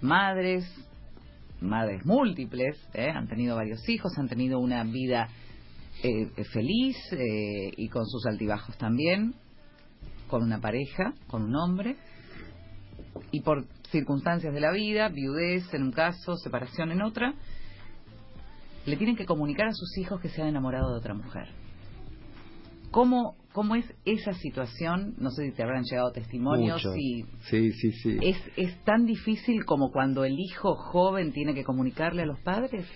madres, 0.00 0.64
madres 1.60 2.06
múltiples, 2.06 2.76
¿eh? 2.94 3.10
han 3.10 3.28
tenido 3.28 3.56
varios 3.56 3.86
hijos, 3.86 4.16
han 4.16 4.28
tenido 4.28 4.60
una 4.60 4.82
vida 4.84 5.28
eh, 6.02 6.44
feliz 6.52 6.96
eh, 7.12 7.72
y 7.76 7.88
con 7.88 8.06
sus 8.06 8.26
altibajos 8.26 8.76
también, 8.76 9.34
con 10.28 10.42
una 10.42 10.60
pareja, 10.60 11.14
con 11.26 11.44
un 11.44 11.56
hombre, 11.56 11.96
y 13.30 13.40
por 13.40 13.64
circunstancias 13.90 14.52
de 14.52 14.60
la 14.60 14.72
vida, 14.72 15.08
viudez 15.08 15.72
en 15.72 15.84
un 15.84 15.92
caso, 15.92 16.36
separación 16.36 16.90
en 16.92 17.02
otra, 17.02 17.34
le 18.84 18.96
tienen 18.96 19.16
que 19.16 19.26
comunicar 19.26 19.68
a 19.68 19.72
sus 19.72 19.96
hijos 19.98 20.20
que 20.20 20.28
se 20.28 20.42
han 20.42 20.48
enamorado 20.48 20.92
de 20.92 20.98
otra 20.98 21.14
mujer. 21.14 21.48
¿Cómo, 22.90 23.36
cómo 23.52 23.74
es 23.74 23.84
esa 24.04 24.32
situación? 24.32 25.14
No 25.18 25.30
sé 25.30 25.46
si 25.46 25.52
te 25.52 25.62
habrán 25.62 25.82
llegado 25.84 26.12
testimonios. 26.12 26.82
sí, 26.94 27.72
sí, 27.72 27.92
sí. 27.92 28.18
¿Es, 28.22 28.38
¿Es 28.56 28.84
tan 28.84 29.04
difícil 29.04 29.64
como 29.64 29.90
cuando 29.90 30.24
el 30.24 30.38
hijo 30.38 30.76
joven 30.76 31.32
tiene 31.32 31.54
que 31.54 31.64
comunicarle 31.64 32.22
a 32.22 32.26
los 32.26 32.40
padres? 32.40 32.86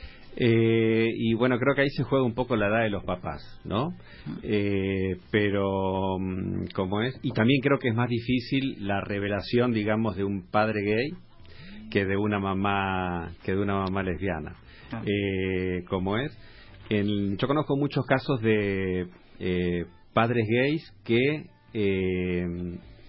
Eh, 0.42 1.10
y 1.14 1.34
bueno, 1.34 1.58
creo 1.58 1.74
que 1.74 1.82
ahí 1.82 1.90
se 1.90 2.02
juega 2.02 2.24
un 2.24 2.34
poco 2.34 2.56
la 2.56 2.68
edad 2.68 2.82
de 2.82 2.88
los 2.88 3.04
papás, 3.04 3.60
¿no? 3.64 3.94
Eh, 4.42 5.18
pero, 5.30 6.18
mm, 6.18 6.68
como 6.74 7.02
es? 7.02 7.18
Y 7.22 7.32
también 7.32 7.60
creo 7.60 7.78
que 7.78 7.88
es 7.88 7.94
más 7.94 8.08
difícil 8.08 8.86
la 8.86 9.02
revelación, 9.02 9.72
digamos, 9.72 10.16
de 10.16 10.24
un 10.24 10.48
padre 10.50 10.80
gay 10.82 11.10
que 11.90 12.06
de 12.06 12.16
una 12.16 12.38
mamá 12.38 13.32
que 13.44 13.52
de 13.52 13.58
una 13.58 13.80
mamá 13.80 14.02
lesbiana. 14.02 14.56
Eh, 15.04 15.84
como 15.88 16.16
es? 16.16 16.36
En, 16.88 17.36
yo 17.36 17.46
conozco 17.46 17.76
muchos 17.76 18.06
casos 18.06 18.40
de 18.40 19.08
eh, 19.38 19.84
padres 20.12 20.46
gays 20.48 20.92
que, 21.04 21.44
eh, 21.74 22.46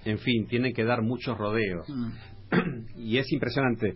en 0.05 0.19
fin, 0.19 0.47
tienen 0.47 0.73
que 0.73 0.83
dar 0.83 1.01
muchos 1.01 1.37
rodeos. 1.37 1.87
Mm. 1.87 2.11
y 2.97 3.17
es 3.17 3.31
impresionante. 3.31 3.95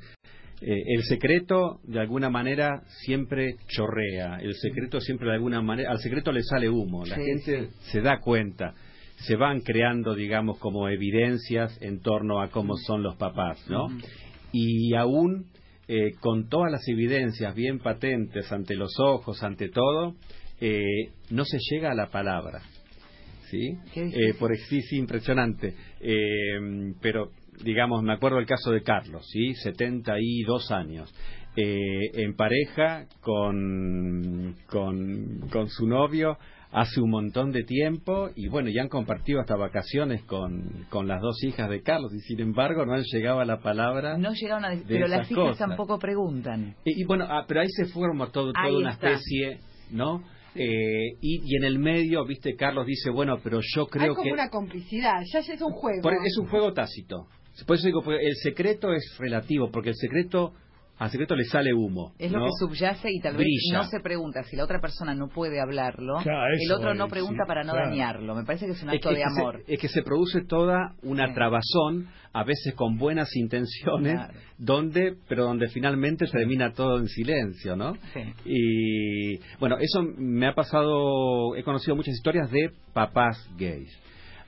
Eh, 0.62 0.84
el 0.88 1.04
secreto, 1.04 1.80
de 1.84 2.00
alguna 2.00 2.30
manera, 2.30 2.84
siempre 3.04 3.56
chorrea. 3.68 4.38
El 4.42 4.54
secreto 4.56 5.00
siempre, 5.02 5.28
de 5.28 5.36
alguna 5.36 5.62
manera, 5.62 5.92
al 5.92 6.00
secreto 6.00 6.32
le 6.32 6.44
sale 6.44 6.70
humo. 6.70 7.06
La 7.06 7.16
gente 7.16 7.70
se 7.92 8.02
da 8.02 8.20
cuenta. 8.20 8.74
Se 9.18 9.36
van 9.36 9.62
creando, 9.62 10.14
digamos, 10.14 10.58
como 10.60 10.90
evidencias 10.90 11.78
en 11.82 12.02
torno 12.02 12.42
a 12.42 12.50
cómo 12.50 12.76
son 12.78 13.04
los 13.04 13.16
papás, 13.16 13.66
¿no? 13.70 13.88
Y 14.52 14.94
aún 14.96 15.46
eh, 15.88 16.14
con 16.20 16.50
todas 16.50 16.72
las 16.72 16.88
evidencias 16.88 17.54
bien 17.54 17.78
patentes 17.78 18.52
ante 18.52 18.76
los 18.76 19.00
ojos, 19.00 19.44
ante 19.44 19.70
todo, 19.70 20.16
eh, 20.60 21.12
no 21.30 21.46
se 21.46 21.60
llega 21.70 21.92
a 21.92 21.96
la 21.96 22.08
palabra. 22.08 22.62
¿Sí? 23.52 23.78
Eh, 23.96 24.34
por 24.40 24.58
sí, 24.58 24.82
sí, 24.82 24.98
impresionante. 24.98 25.76
pero, 27.02 27.30
digamos, 27.64 28.04
me 28.04 28.14
acuerdo 28.14 28.40
el 28.40 28.46
caso 28.46 28.72
de 28.72 28.84
Carlos, 28.84 29.26
¿sí? 29.32 29.54
72 29.56 30.72
años. 30.72 31.14
en 31.56 32.36
pareja 32.36 33.06
con, 33.22 34.56
con, 34.68 35.48
con 35.50 35.70
su 35.70 35.88
novio 35.88 36.38
hace 36.76 37.00
un 37.00 37.10
montón 37.10 37.54
de 37.54 37.64
tiempo 37.64 38.30
y 38.36 38.50
bueno, 38.50 38.70
ya 38.70 38.82
han 38.82 38.90
compartido 38.90 39.40
hasta 39.40 39.56
vacaciones 39.56 40.24
con, 40.24 40.86
con 40.90 41.08
las 41.08 41.22
dos 41.22 41.42
hijas 41.46 41.70
de 41.70 41.82
Carlos 41.82 42.14
y 42.14 42.20
sin 42.20 42.42
embargo 42.42 42.86
no 42.86 42.94
han 42.94 43.04
llegado 43.04 43.40
a 43.40 43.46
la 43.46 43.62
palabra. 43.62 44.18
No 44.18 44.34
llegaron 44.34 44.66
a 44.66 44.74
pero 44.86 45.08
las 45.08 45.32
hijas 45.32 45.58
tampoco 45.58 45.98
preguntan. 45.98 46.76
Y, 46.84 47.06
bueno, 47.06 47.26
ah, 47.30 47.46
pero 47.48 47.62
ahí 47.62 47.70
se 47.70 47.86
forma 47.86 48.30
todo, 48.30 48.52
toda 48.52 48.78
una 48.78 48.92
especie, 48.92 49.60
¿no? 49.90 50.22
Eh, 50.54 51.18
y, 51.22 51.56
en 51.58 51.64
el 51.64 51.80
medio, 51.80 52.26
viste, 52.26 52.56
Carlos 52.56 52.86
dice, 52.86 53.10
bueno, 53.10 53.40
pero 53.42 53.60
yo 53.62 53.88
creo 53.88 54.10
Hay 54.10 54.16
como 54.16 54.34
una 54.34 54.50
complicidad, 54.50 55.22
ya 55.32 55.40
es 55.40 55.62
un 55.62 55.72
juego. 55.72 56.10
es 56.26 56.38
un 56.38 56.48
juego 56.48 56.74
tácito. 56.74 57.28
Por 57.66 57.78
eso 57.78 57.88
digo, 57.88 58.04
el 58.12 58.36
secreto 58.36 58.94
es 58.94 59.16
relativo, 59.20 59.70
porque 59.72 59.90
el 59.90 59.96
secreto 59.96 60.54
al 60.98 61.10
secreto 61.10 61.36
le 61.36 61.44
sale 61.44 61.74
humo. 61.74 62.14
Es 62.18 62.32
lo 62.32 62.46
que 62.46 62.52
subyace 62.58 63.10
y 63.12 63.20
tal 63.20 63.36
vez 63.36 63.48
no 63.74 63.84
se 63.84 64.00
pregunta. 64.00 64.44
Si 64.44 64.56
la 64.56 64.64
otra 64.64 64.80
persona 64.80 65.14
no 65.14 65.28
puede 65.28 65.60
hablarlo, 65.60 66.20
el 66.22 66.72
otro 66.72 66.94
no 66.94 67.08
pregunta 67.08 67.44
para 67.46 67.64
no 67.64 67.74
dañarlo. 67.74 68.34
Me 68.36 68.46
parece 68.46 68.66
que 68.66 68.72
es 68.72 68.84
un 68.84 68.90
acto 68.90 69.12
de 69.12 69.24
amor. 69.24 69.62
es 69.68 69.80
que 69.80 69.90
se 69.90 70.04
produce 70.04 70.46
toda 70.46 70.96
una 71.04 71.34
trabazón, 71.34 72.08
a 72.32 72.44
veces 72.44 72.74
con 72.76 72.98
buenas 72.98 73.36
intenciones, 73.36 74.20
donde 74.58 75.16
pero 75.28 75.44
donde 75.44 75.68
finalmente 75.68 76.28
se 76.28 76.38
termina 76.38 76.74
todo 76.74 77.00
en 77.00 77.08
silencio, 77.08 77.76
¿no? 77.76 77.94
Y 78.46 79.38
bueno, 79.60 79.78
eso 79.80 80.02
me 80.18 80.48
ha 80.48 80.54
pasado, 80.54 81.56
he 81.56 81.64
conocido 81.64 81.96
muchas 81.96 82.14
historias 82.14 82.50
de 82.52 82.72
papás 82.94 83.50
gays. 83.58 83.92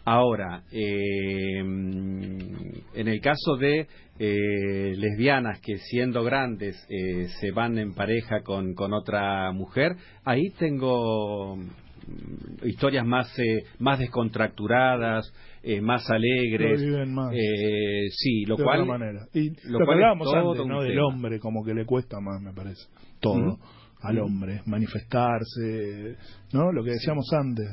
Ahora, 0.09 0.63
eh, 0.71 1.57
en 1.59 3.07
el 3.09 3.19
caso 3.19 3.57
de 3.59 3.87
eh, 4.17 4.93
lesbianas 4.95 5.59
que 5.59 5.79
siendo 5.79 6.23
grandes 6.23 6.77
eh, 6.89 7.27
se 7.41 7.51
van 7.51 7.77
en 7.77 7.93
pareja 7.93 8.41
con, 8.41 8.73
con 8.73 8.93
otra 8.93 9.51
mujer, 9.51 9.97
ahí 10.23 10.51
tengo 10.57 11.57
mm, 11.57 12.65
historias 12.67 13.05
más 13.05 13.37
eh, 13.37 13.65
más 13.79 13.99
descontracturadas 13.99 15.29
eh, 15.61 15.81
más 15.81 16.09
alegres 16.09 16.81
más. 17.09 17.33
eh, 17.33 18.07
sí 18.11 18.45
lo 18.45 18.55
cual 18.55 18.85
manera. 18.85 19.27
y 19.33 19.49
lo, 19.69 19.79
que 19.79 19.91
hablábamos 19.91 20.33
antes 20.33 20.65
no 20.65 20.83
del 20.83 20.99
hombre 20.99 21.37
como 21.39 21.65
que 21.65 21.73
le 21.73 21.83
cuesta 21.85 22.21
más 22.21 22.41
me 22.41 22.53
parece 22.53 22.87
todo 23.19 23.57
al 24.03 24.19
hombre 24.19 24.61
manifestarse 24.67 26.15
no 26.53 26.71
lo 26.71 26.81
que 26.85 26.91
decíamos 26.91 27.25
antes 27.33 27.67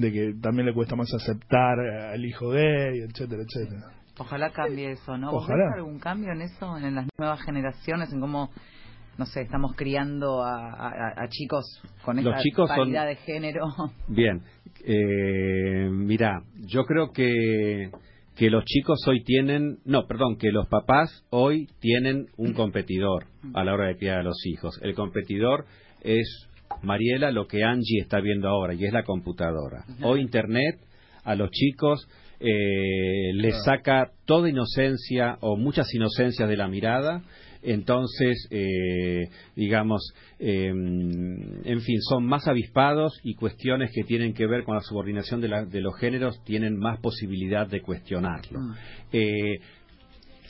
de, 0.00 0.12
que 0.12 0.34
también 0.40 0.66
le 0.66 0.74
cuesta 0.74 0.96
más 0.96 1.12
aceptar 1.14 1.78
al 1.78 2.24
hijo 2.24 2.50
gay 2.50 3.00
etcétera 3.00 3.42
etcétera 3.42 4.00
Ojalá 4.20 4.50
cambie 4.50 4.90
eso, 4.90 5.16
¿no? 5.16 5.30
Ojalá. 5.30 5.72
algún 5.76 5.98
cambio 5.98 6.32
en 6.32 6.42
eso, 6.42 6.76
en 6.76 6.94
las 6.94 7.06
nuevas 7.16 7.40
generaciones, 7.40 8.12
en 8.12 8.20
cómo, 8.20 8.50
no 9.16 9.24
sé, 9.24 9.40
estamos 9.40 9.74
criando 9.74 10.42
a, 10.44 11.26
chicos 11.30 11.64
con 12.04 12.18
esta 12.18 12.36
paridad 12.68 13.06
de 13.06 13.16
género? 13.16 13.62
Bien, 14.08 14.42
eh, 14.84 15.88
mira, 15.90 16.42
yo 16.66 16.84
creo 16.84 17.12
que 17.12 17.90
que 18.36 18.48
los 18.48 18.64
chicos 18.64 18.98
hoy 19.06 19.22
tienen, 19.22 19.80
no, 19.84 20.06
perdón, 20.06 20.38
que 20.38 20.50
los 20.50 20.66
papás 20.68 21.26
hoy 21.30 21.68
tienen 21.80 22.26
un 22.38 22.52
competidor 22.54 23.26
a 23.54 23.64
la 23.64 23.74
hora 23.74 23.88
de 23.88 23.96
criar 23.96 24.20
a 24.20 24.22
los 24.22 24.46
hijos. 24.46 24.78
El 24.82 24.94
competidor 24.94 25.66
es 26.02 26.48
Mariela, 26.82 27.30
lo 27.30 27.46
que 27.46 27.62
Angie 27.64 28.00
está 28.00 28.20
viendo 28.20 28.48
ahora, 28.48 28.74
y 28.74 28.84
es 28.84 28.92
la 28.92 29.04
computadora. 29.04 29.84
Hoy 30.02 30.20
Internet 30.20 30.78
a 31.24 31.34
los 31.34 31.50
chicos 31.50 32.08
eh, 32.40 33.32
le 33.34 33.52
saca 33.52 34.12
toda 34.24 34.48
inocencia 34.48 35.36
o 35.40 35.56
muchas 35.56 35.92
inocencias 35.94 36.48
de 36.48 36.56
la 36.56 36.68
mirada. 36.68 37.22
Entonces, 37.62 38.48
eh, 38.50 39.28
digamos, 39.54 40.14
eh, 40.38 40.68
en 40.68 41.80
fin, 41.82 42.00
son 42.00 42.24
más 42.24 42.48
avispados 42.48 43.20
y 43.22 43.34
cuestiones 43.34 43.90
que 43.94 44.02
tienen 44.04 44.32
que 44.32 44.46
ver 44.46 44.64
con 44.64 44.76
la 44.76 44.80
subordinación 44.80 45.42
de, 45.42 45.80
los 45.80 45.98
géneros 45.98 46.42
tienen 46.44 46.78
más 46.78 46.98
posibilidad 47.00 47.66
de 47.66 47.82
cuestionarlo. 47.82 48.60
Mm. 48.60 48.74
Eh, 49.12 49.60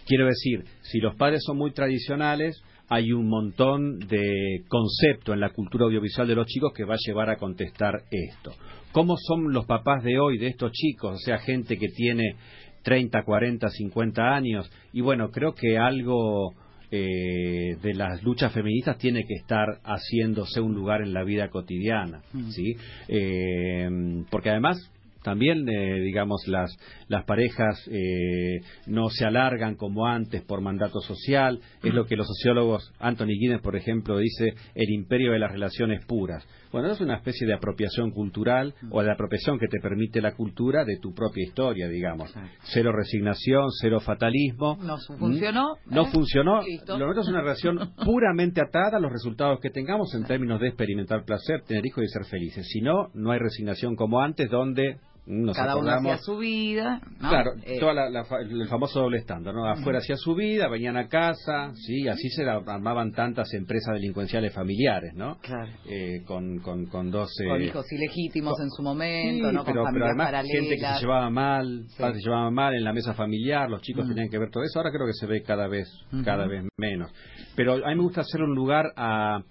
quiero 0.06 0.26
decir, 0.26 0.64
si 0.82 1.00
los 1.00 1.16
padres 1.16 1.42
son 1.44 1.58
muy 1.58 1.72
tradicionales, 1.72 2.62
hay 2.90 3.12
un 3.12 3.28
montón 3.28 4.00
de 4.00 4.64
concepto 4.68 5.32
en 5.32 5.38
la 5.38 5.50
cultura 5.50 5.84
audiovisual 5.84 6.26
de 6.26 6.34
los 6.34 6.46
chicos 6.48 6.72
que 6.74 6.84
va 6.84 6.94
a 6.94 7.06
llevar 7.06 7.30
a 7.30 7.36
contestar 7.36 8.02
esto. 8.10 8.52
¿Cómo 8.90 9.16
son 9.16 9.52
los 9.52 9.64
papás 9.64 10.02
de 10.02 10.18
hoy 10.18 10.38
de 10.38 10.48
estos 10.48 10.72
chicos? 10.72 11.14
O 11.14 11.18
sea, 11.18 11.38
gente 11.38 11.78
que 11.78 11.86
tiene 11.88 12.34
30, 12.82 13.22
40, 13.22 13.68
50 13.68 14.34
años. 14.34 14.68
Y 14.92 15.02
bueno, 15.02 15.30
creo 15.30 15.54
que 15.54 15.78
algo 15.78 16.52
eh, 16.90 17.76
de 17.80 17.94
las 17.94 18.24
luchas 18.24 18.52
feministas 18.52 18.98
tiene 18.98 19.24
que 19.24 19.34
estar 19.34 19.66
haciéndose 19.84 20.60
un 20.60 20.74
lugar 20.74 21.00
en 21.00 21.12
la 21.12 21.22
vida 21.22 21.48
cotidiana, 21.48 22.22
mm. 22.32 22.50
¿sí? 22.50 22.74
Eh, 23.06 23.88
porque 24.28 24.50
además 24.50 24.90
también, 25.22 25.68
eh, 25.68 26.00
digamos, 26.00 26.46
las, 26.46 26.76
las 27.08 27.24
parejas 27.24 27.86
eh, 27.90 28.60
no 28.86 29.10
se 29.10 29.26
alargan 29.26 29.74
como 29.74 30.06
antes 30.06 30.42
por 30.42 30.60
mandato 30.60 31.00
social. 31.00 31.60
Es 31.82 31.92
lo 31.92 32.06
que 32.06 32.16
los 32.16 32.26
sociólogos, 32.26 32.92
Anthony 32.98 33.38
Guinness, 33.38 33.60
por 33.60 33.76
ejemplo, 33.76 34.18
dice 34.18 34.54
el 34.74 34.90
imperio 34.90 35.32
de 35.32 35.38
las 35.38 35.52
relaciones 35.52 36.04
puras. 36.06 36.46
Bueno, 36.72 36.92
es 36.92 37.00
una 37.00 37.16
especie 37.16 37.46
de 37.46 37.54
apropiación 37.54 38.10
cultural 38.10 38.74
o 38.90 39.02
de 39.02 39.10
apropiación 39.10 39.58
que 39.58 39.66
te 39.66 39.80
permite 39.80 40.20
la 40.20 40.32
cultura 40.32 40.84
de 40.84 40.98
tu 40.98 41.12
propia 41.12 41.44
historia, 41.44 41.88
digamos. 41.88 42.32
Cero 42.62 42.92
resignación, 42.92 43.70
cero 43.80 44.00
fatalismo. 44.00 44.78
No 44.80 44.96
funcionó. 45.18 45.76
¿Mm? 45.86 45.94
No 45.94 46.04
funcionó. 46.06 46.60
Lo 46.86 46.98
nuestro 46.98 47.22
es 47.22 47.28
una 47.28 47.40
relación 47.40 47.92
puramente 48.04 48.60
atada 48.60 48.98
a 48.98 49.00
los 49.00 49.10
resultados 49.10 49.58
que 49.60 49.70
tengamos 49.70 50.14
en 50.14 50.24
términos 50.24 50.60
de 50.60 50.68
experimentar 50.68 51.24
placer, 51.24 51.62
tener 51.66 51.84
hijos 51.84 52.04
y 52.04 52.08
ser 52.08 52.24
felices. 52.24 52.66
Si 52.68 52.80
no, 52.80 53.08
no 53.14 53.32
hay 53.32 53.38
resignación 53.38 53.96
como 53.96 54.20
antes, 54.20 54.48
donde 54.48 54.98
cada 55.54 55.76
uno 55.76 55.90
hacía 55.90 56.18
su 56.18 56.38
vida. 56.38 57.00
Claro, 57.18 57.52
eh, 57.64 57.80
el 58.40 58.68
famoso 58.68 59.00
doble 59.00 59.18
estándar, 59.18 59.54
¿no? 59.54 59.66
Afuera 59.66 59.98
hacía 59.98 60.16
su 60.16 60.34
vida, 60.34 60.68
venían 60.68 60.96
a 60.96 61.08
casa, 61.08 61.72
sí, 61.74 62.08
así 62.08 62.28
se 62.30 62.48
armaban 62.48 63.12
tantas 63.12 63.52
empresas 63.54 63.94
delincuenciales 63.94 64.52
familiares, 64.52 65.12
¿no? 65.14 65.38
Claro. 65.40 65.70
Eh, 65.88 66.22
con, 66.26 66.58
con, 66.58 66.86
con 66.86 67.10
dos... 67.10 67.30
con 67.46 67.62
hijos 67.62 67.86
ilegítimos 67.92 68.58
en 68.60 68.70
su 68.70 68.82
momento, 68.82 69.52
¿no? 69.52 69.64
Pero, 69.64 69.84
pero 69.92 70.06
además 70.06 70.46
gente 70.46 70.76
que 70.76 70.86
se 70.86 71.00
llevaba 71.00 71.30
mal, 71.30 71.84
se 71.88 72.12
llevaba 72.20 72.50
mal 72.50 72.74
en 72.74 72.84
la 72.84 72.92
mesa 72.92 73.14
familiar, 73.14 73.70
los 73.70 73.82
chicos 73.82 74.08
tenían 74.08 74.28
que 74.28 74.38
ver 74.38 74.50
todo 74.50 74.64
eso, 74.64 74.78
ahora 74.78 74.90
creo 74.90 75.06
que 75.06 75.12
se 75.12 75.26
ve 75.26 75.42
cada 75.42 75.68
vez, 75.68 75.88
cada 76.24 76.46
vez 76.46 76.64
menos. 76.76 77.12
Pero 77.56 77.74
a 77.74 77.88
mí 77.88 77.94
me 77.94 78.02
gusta 78.02 78.22
hacer 78.22 78.42
un 78.42 78.54
lugar 78.54 78.92
a, 78.96 79.42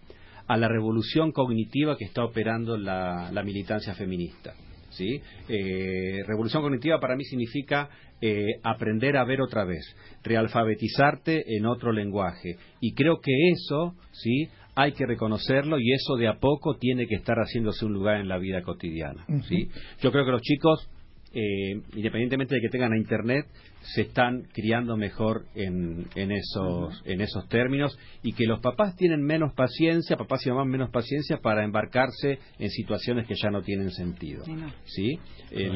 a 0.47 0.57
la 0.57 0.67
revolución 0.67 1.31
cognitiva 1.31 1.95
que 1.95 2.05
está 2.05 2.23
operando 2.23 2.77
la, 2.77 3.31
la 3.31 3.43
militancia 3.43 3.93
feminista. 3.93 4.53
¿Sí? 4.89 5.21
Eh, 5.47 6.23
revolución 6.27 6.63
cognitiva 6.63 6.99
para 6.99 7.15
mí 7.15 7.23
significa 7.23 7.89
eh, 8.21 8.45
aprender 8.63 9.17
a 9.17 9.23
ver 9.23 9.41
otra 9.41 9.63
vez, 9.65 9.83
realfabetizarte 10.23 11.55
en 11.55 11.65
otro 11.65 11.91
lenguaje. 11.91 12.57
Y 12.81 12.93
creo 12.93 13.19
que 13.21 13.31
eso, 13.51 13.95
¿sí? 14.11 14.49
Hay 14.75 14.93
que 14.93 15.05
reconocerlo 15.05 15.77
y 15.79 15.91
eso 15.91 16.15
de 16.15 16.27
a 16.27 16.39
poco 16.39 16.77
tiene 16.77 17.05
que 17.07 17.15
estar 17.15 17.37
haciéndose 17.37 17.85
un 17.85 17.93
lugar 17.93 18.21
en 18.21 18.29
la 18.29 18.37
vida 18.37 18.61
cotidiana. 18.61 19.25
¿sí? 19.47 19.67
Yo 20.01 20.09
creo 20.11 20.23
que 20.23 20.31
los 20.31 20.41
chicos 20.41 20.89
eh, 21.31 21.81
independientemente 21.95 22.55
de 22.55 22.61
que 22.61 22.69
tengan 22.69 22.93
a 22.93 22.97
internet, 22.97 23.45
se 23.81 24.01
están 24.01 24.43
criando 24.53 24.97
mejor 24.97 25.45
en, 25.55 26.07
en, 26.15 26.31
esos, 26.31 27.01
en 27.05 27.21
esos 27.21 27.47
términos 27.47 27.97
y 28.21 28.33
que 28.33 28.45
los 28.45 28.59
papás 28.59 28.95
tienen 28.95 29.21
menos 29.21 29.53
paciencia, 29.53 30.17
papás 30.17 30.45
y 30.45 30.49
mamás 30.49 30.67
menos 30.67 30.89
paciencia 30.89 31.37
para 31.37 31.63
embarcarse 31.63 32.39
en 32.59 32.69
situaciones 32.69 33.27
que 33.27 33.35
ya 33.35 33.49
no 33.49 33.61
tienen 33.61 33.91
sentido. 33.91 34.43
¿sí? 34.85 35.19
Eh, 35.51 35.71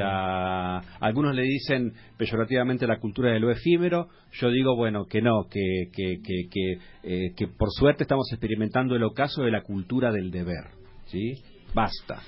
algunos 0.99 1.35
le 1.35 1.43
dicen 1.43 1.93
peyorativamente 2.17 2.85
la 2.87 2.99
cultura 2.99 3.31
de 3.31 3.39
lo 3.39 3.51
efímero, 3.51 4.09
yo 4.33 4.49
digo, 4.49 4.75
bueno, 4.75 5.05
que 5.05 5.21
no, 5.21 5.47
que, 5.49 5.89
que, 5.91 6.19
que, 6.23 6.49
que, 6.49 6.77
eh, 7.03 7.33
que 7.35 7.47
por 7.47 7.69
suerte 7.71 8.03
estamos 8.03 8.31
experimentando 8.31 8.95
el 8.95 9.03
ocaso 9.03 9.43
de 9.43 9.51
la 9.51 9.61
cultura 9.61 10.11
del 10.11 10.31
deber. 10.31 10.65
¿sí? 11.05 11.35
Basta. 11.73 12.21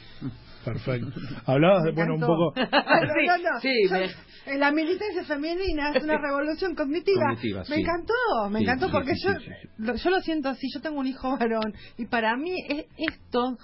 Perfecto. 0.66 1.20
Hablabas 1.46 1.84
de, 1.84 1.92
bueno, 1.92 2.16
un 2.16 2.22
poco... 2.22 2.54
sí, 3.62 3.70
sí 3.88 4.58
La 4.58 4.72
militancia 4.72 5.24
femenina 5.24 5.92
es 5.94 6.04
una 6.04 6.18
revolución 6.18 6.76
cognitiva. 6.76 7.36
me 7.70 7.76
encantó, 7.76 8.50
me 8.50 8.62
encantó 8.62 8.90
porque 8.92 9.14
yo, 9.24 9.30
lo, 9.78 9.96
yo 9.96 10.10
lo 10.10 10.20
siento 10.22 10.50
así, 10.50 10.68
yo 10.74 10.82
tengo 10.82 11.00
un 11.00 11.08
hijo 11.08 11.38
varón 11.38 11.74
y 11.98 12.08
para 12.08 12.36
mí 12.36 12.56
es 12.68 12.86
esto, 12.98 13.58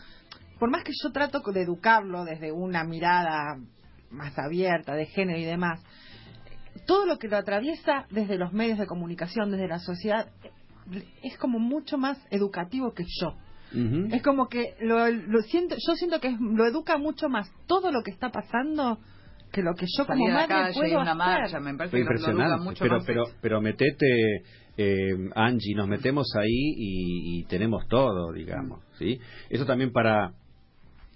por 0.59 0.69
más 0.69 0.83
que 0.83 0.91
yo 1.03 1.11
trato 1.11 1.41
de 1.51 1.61
educarlo 1.61 2.23
desde 2.23 2.51
una 2.51 2.83
mirada 2.83 3.57
más 4.11 4.37
abierta 4.37 4.93
de 4.93 5.07
género 5.07 5.39
y 5.39 5.45
demás, 5.45 5.81
todo 6.85 7.05
lo 7.05 7.17
que 7.17 7.27
lo 7.27 7.37
atraviesa 7.37 8.05
desde 8.11 8.37
los 8.37 8.53
medios 8.53 8.77
de 8.77 8.85
comunicación, 8.85 9.51
desde 9.51 9.67
la 9.67 9.79
sociedad, 9.79 10.29
es 11.23 11.37
como 11.37 11.59
mucho 11.59 11.97
más 11.97 12.17
educativo 12.29 12.93
que 12.93 13.03
yo. 13.21 13.35
Es 13.73 14.21
como 14.21 14.47
que 14.47 14.75
lo, 14.81 15.05
siento, 15.43 15.75
yo 15.75 15.95
siento 15.95 16.19
que 16.19 16.35
lo 16.39 16.65
educa 16.65 16.97
mucho 16.97 17.29
más 17.29 17.49
todo 17.67 17.91
lo 17.91 18.01
que 18.03 18.11
está 18.11 18.29
pasando 18.29 18.99
que 19.51 19.61
lo 19.61 19.73
que 19.75 19.85
yo 19.97 20.05
como 20.05 20.27
madre 20.29 20.73
puedo 20.73 21.01
una 21.01 21.13
marcha, 21.13 21.59
me 21.59 21.75
parece 21.75 21.97
que 21.97 22.01
impresionante, 22.01 22.63
mucho 22.63 22.83
pero, 22.83 22.99
pero, 23.05 23.23
pero 23.41 23.61
metete, 23.61 24.43
eh, 24.77 25.29
Angie, 25.35 25.75
nos 25.75 25.89
metemos 25.89 26.33
ahí 26.37 26.47
y, 26.47 27.39
y 27.39 27.43
tenemos 27.45 27.85
todo, 27.89 28.31
digamos, 28.31 28.79
¿sí? 28.97 29.19
Eso 29.49 29.65
también 29.65 29.91
para, 29.91 30.31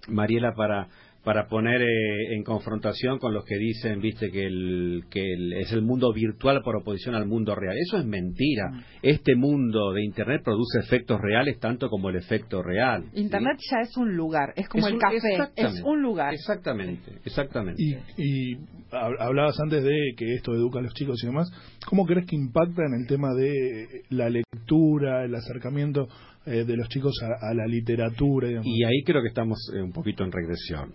Mariela, 0.10 0.54
para 0.54 0.90
para 1.26 1.48
poner 1.48 1.82
eh, 1.82 2.36
en 2.36 2.44
confrontación 2.44 3.18
con 3.18 3.34
los 3.34 3.44
que 3.46 3.58
dicen, 3.58 4.00
viste, 4.00 4.30
que, 4.30 4.46
el, 4.46 5.06
que 5.10 5.26
es 5.60 5.72
el 5.74 5.82
mundo 5.82 6.14
virtual 6.14 6.62
por 6.64 6.76
oposición 6.76 7.16
al 7.16 7.26
mundo 7.26 7.56
real. 7.56 7.76
Eso 7.80 7.98
es 7.98 8.06
mentira. 8.06 8.70
Mm. 8.70 8.84
Este 9.02 9.36
mundo 9.36 9.92
de 9.92 10.04
Internet 10.04 10.44
produce 10.46 10.80
efectos 10.80 11.20
reales 11.20 11.60
tanto 11.60 11.90
como 11.90 12.12
el 12.12 12.18
efecto 12.18 12.62
real. 12.62 13.06
Internet 13.16 13.58
ya 13.72 13.80
es 13.82 13.98
un 13.98 14.16
lugar, 14.16 14.54
es 14.56 14.70
como 14.70 14.88
el 14.88 15.00
café, 15.00 15.50
es 15.56 15.82
un 15.84 16.04
lugar. 16.04 16.32
Exactamente, 16.36 17.14
exactamente. 17.26 17.82
Y, 18.18 18.58
hablabas 18.92 19.60
antes 19.60 19.84
de 19.84 20.14
que 20.16 20.36
esto 20.36 20.54
educa 20.54 20.78
a 20.78 20.84
los 20.84 20.94
chicos 20.94 21.20
y 21.24 21.26
demás. 21.26 21.52
¿Cómo 21.88 22.06
crees 22.06 22.28
que 22.28 22.36
impacta 22.36 22.84
en 22.86 23.02
el 23.02 23.08
tema 23.08 23.34
de 23.34 24.04
la 24.10 24.30
lectura, 24.30 25.26
el 25.26 25.34
acercamiento 25.34 26.08
eh, 26.46 26.66
de 26.66 26.78
los 26.78 26.88
chicos 26.90 27.14
a, 27.24 27.54
la 27.56 27.66
literatura? 27.66 28.48
Y, 28.64 28.82
y 28.82 28.84
ahí 28.84 29.04
creo 29.04 29.24
que 29.24 29.30
estamos 29.30 29.58
eh, 29.76 29.82
un 29.82 29.92
poquito 29.92 30.24
en 30.24 30.32
regresión 30.32 30.94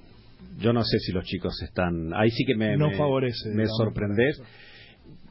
yo 0.59 0.73
no 0.73 0.83
sé 0.85 0.99
si 0.99 1.13
los 1.13 1.25
chicos 1.25 1.61
están. 1.63 2.13
Ahí 2.15 2.31
sí 2.31 2.45
que 2.45 2.55
me, 2.55 2.77
no 2.77 2.91
favorece, 2.93 3.51
me 3.55 3.67
sorprendes. 3.67 4.41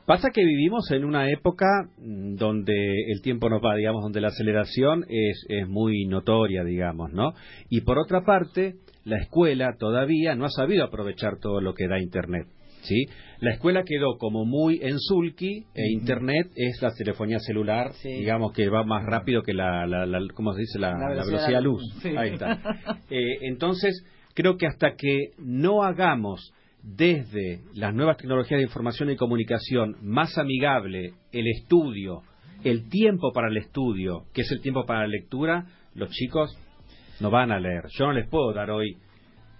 Pasa 0.06 0.30
que 0.34 0.44
vivimos 0.44 0.90
en 0.90 1.06
una 1.06 1.30
época 1.30 1.68
mm, 2.00 2.36
donde 2.36 2.74
el 3.12 3.22
tiempo 3.22 3.48
nos 3.48 3.62
va, 3.64 3.76
digamos, 3.76 4.02
donde 4.02 4.22
la 4.22 4.30
aceleración 4.30 5.06
es, 5.08 5.46
es 5.50 5.68
muy 5.68 6.06
notoria, 6.08 6.64
digamos, 6.64 7.14
¿no? 7.14 7.34
Y 7.70 7.82
por 7.82 8.00
otra 8.00 8.26
parte, 8.26 8.78
la 9.06 9.18
escuela 9.18 9.76
todavía 9.78 10.34
no 10.34 10.46
ha 10.46 10.50
sabido 10.50 10.84
aprovechar 10.84 11.38
todo 11.40 11.62
lo 11.62 11.76
que 11.76 11.88
da 11.88 12.00
Internet. 12.00 12.48
¿Sí? 12.82 13.06
La 13.40 13.52
escuela 13.52 13.84
quedó 13.84 14.18
como 14.18 14.46
muy 14.46 14.80
en 14.82 15.00
sulky 15.00 15.66
e 15.76 15.92
Internet 15.92 16.48
es 16.56 16.82
la 16.82 16.92
telefonía 16.94 17.38
celular, 17.40 17.92
digamos 18.04 18.54
que 18.54 18.70
va 18.70 18.84
más 18.84 19.06
rápido 19.06 19.44
que 19.44 19.54
la, 19.54 19.86
la, 19.86 20.20
¿cómo 20.34 20.54
se 20.54 20.62
dice? 20.62 20.80
La, 20.80 20.94
velocidad, 21.10 21.62
luz. 21.62 21.84
Ahí 22.18 22.32
está. 22.32 22.58
Eh, 23.12 23.38
entonces, 23.42 24.04
creo 24.34 24.58
que 24.58 24.68
hasta 24.68 24.96
que 24.96 25.32
no 25.38 25.84
hagamos 25.84 26.54
desde 26.84 27.62
las 27.74 27.94
nuevas 27.94 28.18
tecnologías 28.18 28.60
de 28.60 28.66
información 28.66 29.10
y 29.10 29.16
comunicación 29.16 29.98
más 30.02 30.38
amigable 30.38 31.14
el 31.32 31.48
estudio, 31.48 32.22
el 32.64 32.90
tiempo 32.90 33.32
para 33.34 33.50
el 33.50 33.58
estudio, 33.58 34.26
que 34.34 34.42
es 34.42 34.52
el 34.52 34.62
tiempo 34.62 34.86
para 34.86 35.02
la 35.02 35.08
lectura, 35.08 35.66
los 35.94 36.10
chicos 36.10 36.58
no 37.20 37.30
van 37.30 37.52
a 37.52 37.60
leer. 37.60 37.84
Yo 37.98 38.08
no 38.08 38.14
les 38.14 38.28
puedo 38.30 38.54
dar 38.54 38.72
hoy 38.72 38.98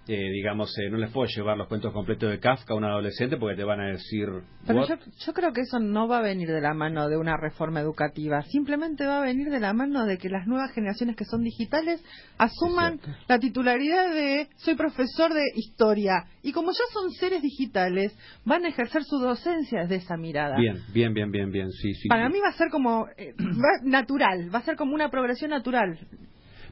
eh, 0.08 0.30
digamos, 0.30 0.76
eh, 0.78 0.90
no 0.90 0.96
les 0.96 1.10
puedo 1.10 1.28
llevar 1.28 1.56
los 1.56 1.68
cuentos 1.68 1.92
completos 1.92 2.30
de 2.30 2.40
Kafka 2.40 2.74
a 2.74 2.76
un 2.76 2.84
adolescente 2.84 3.36
porque 3.36 3.56
te 3.56 3.64
van 3.64 3.80
a 3.80 3.88
decir. 3.88 4.26
Pero 4.66 4.86
yo, 4.86 4.96
yo, 4.96 5.32
creo 5.32 5.52
que 5.52 5.60
eso 5.60 5.78
no 5.78 6.08
va 6.08 6.18
a 6.18 6.22
venir 6.22 6.48
de 6.48 6.60
la 6.60 6.74
mano 6.74 7.08
de 7.08 7.16
una 7.16 7.36
reforma 7.36 7.80
educativa, 7.80 8.42
simplemente 8.42 9.06
va 9.06 9.18
a 9.18 9.24
venir 9.24 9.50
de 9.50 9.60
la 9.60 9.72
mano 9.72 10.06
de 10.06 10.18
que 10.18 10.28
las 10.28 10.46
nuevas 10.46 10.72
generaciones 10.72 11.16
que 11.16 11.24
son 11.24 11.42
digitales 11.42 12.02
asuman 12.38 12.98
la 13.28 13.38
titularidad 13.38 14.12
de 14.14 14.48
soy 14.56 14.74
profesor 14.74 15.32
de 15.32 15.44
historia 15.54 16.24
y 16.42 16.52
como 16.52 16.72
ya 16.72 16.84
son 16.92 17.10
seres 17.12 17.42
digitales 17.42 18.16
van 18.44 18.64
a 18.64 18.68
ejercer 18.68 19.04
su 19.04 19.18
docencia 19.18 19.82
desde 19.82 19.96
esa 19.96 20.16
mirada. 20.16 20.56
Bien, 20.56 20.78
bien, 20.92 21.14
bien, 21.14 21.30
bien, 21.30 21.50
bien, 21.50 21.70
sí, 21.70 21.94
sí. 21.94 22.08
Para 22.08 22.28
mí 22.28 22.38
va 22.40 22.48
a 22.48 22.52
ser 22.52 22.68
como 22.70 23.06
eh, 23.16 23.34
natural, 23.84 24.52
va 24.52 24.60
a 24.60 24.62
ser 24.62 24.76
como 24.76 24.94
una 24.94 25.10
progresión 25.10 25.50
natural. 25.50 25.98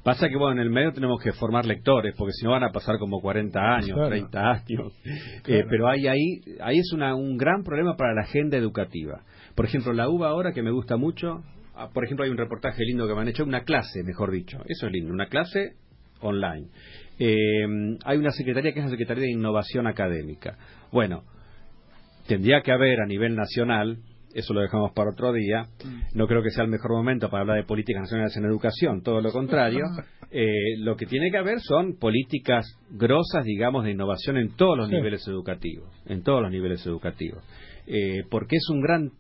Pasa 0.03 0.29
que, 0.29 0.37
bueno, 0.37 0.61
en 0.61 0.67
el 0.67 0.71
medio 0.71 0.93
tenemos 0.93 1.21
que 1.23 1.33
formar 1.33 1.67
lectores, 1.67 2.15
porque 2.17 2.33
si 2.33 2.45
no 2.45 2.53
van 2.53 2.65
a 2.65 2.71
pasar 2.71 2.99
como 2.99 3.21
40 3.21 3.61
años, 3.61 4.09
30 4.09 4.51
años. 4.51 4.93
Eh, 5.47 5.65
pero 5.69 5.89
hay 5.89 6.07
ahí, 6.07 6.41
ahí 6.61 6.79
es 6.79 6.93
una, 6.93 7.15
un 7.15 7.39
gran 7.39 7.63
problema 7.63 7.97
para 7.97 8.13
la 8.13 8.23
agenda 8.23 8.59
educativa. 8.59 9.23
Por 9.55 9.65
ejemplo, 9.65 9.93
la 9.95 10.09
UBA 10.09 10.29
ahora, 10.29 10.53
que 10.53 10.63
me 10.63 10.71
gusta 10.71 10.97
mucho, 10.97 11.43
ah, 11.75 11.89
por 11.93 12.05
ejemplo, 12.05 12.25
hay 12.25 12.31
un 12.31 12.37
reportaje 12.37 12.85
lindo 12.85 13.09
que 13.09 13.15
me 13.15 13.23
han 13.23 13.29
hecho, 13.29 13.45
una 13.45 13.63
clase, 13.63 14.03
mejor 14.05 14.31
dicho. 14.31 14.59
Eso 14.67 14.87
es 14.87 14.93
lindo, 14.93 15.13
una 15.13 15.27
clase 15.27 15.77
online. 16.21 16.69
Eh, 17.19 17.67
hay 18.05 18.19
una 18.19 18.31
secretaría 18.31 18.73
que 18.73 18.81
es 18.81 18.85
la 18.85 18.91
Secretaría 18.91 19.25
de 19.25 19.33
Innovación 19.33 19.87
Académica. 19.87 20.59
Bueno, 20.93 21.25
tendría 22.27 22.61
que 22.61 22.73
haber 22.73 23.01
a 23.01 23.07
nivel 23.07 23.35
nacional 23.35 23.99
eso 24.35 24.55
lo 24.55 24.61
dejamos 24.61 24.93
para 24.93 25.11
otro 25.11 25.33
día. 25.33 25.67
No 26.14 26.27
creo 26.27 26.43
que 26.43 26.51
sea 26.51 26.64
el 26.64 26.71
mejor 26.71 26.93
momento 26.93 27.29
para 27.31 27.43
hablar 27.43 27.57
de 27.57 27.64
políticas 27.64 28.03
nacionales 28.03 28.37
en 28.37 28.45
educación, 28.45 29.03
todo 29.03 29.21
lo 29.21 29.33
contrario. 29.33 29.85
Eh, 30.31 30.77
lo 30.79 30.97
que 30.97 31.07
tiene 31.07 31.31
que 31.31 31.38
haber 31.38 31.61
son 31.61 31.99
políticas 31.99 32.67
grosas, 32.91 33.45
digamos, 33.45 33.85
de 33.85 33.93
innovación 33.93 34.37
en 34.37 34.55
todos 34.57 34.77
los 34.77 34.91
niveles 34.91 35.27
educativos, 35.27 35.88
en 36.07 36.23
todos 36.23 36.43
los 36.43 36.51
niveles 36.51 36.85
educativos, 36.87 37.43
eh, 37.87 38.25
porque 38.31 38.57
es 38.57 38.69
un 38.71 38.81
gran 38.81 39.11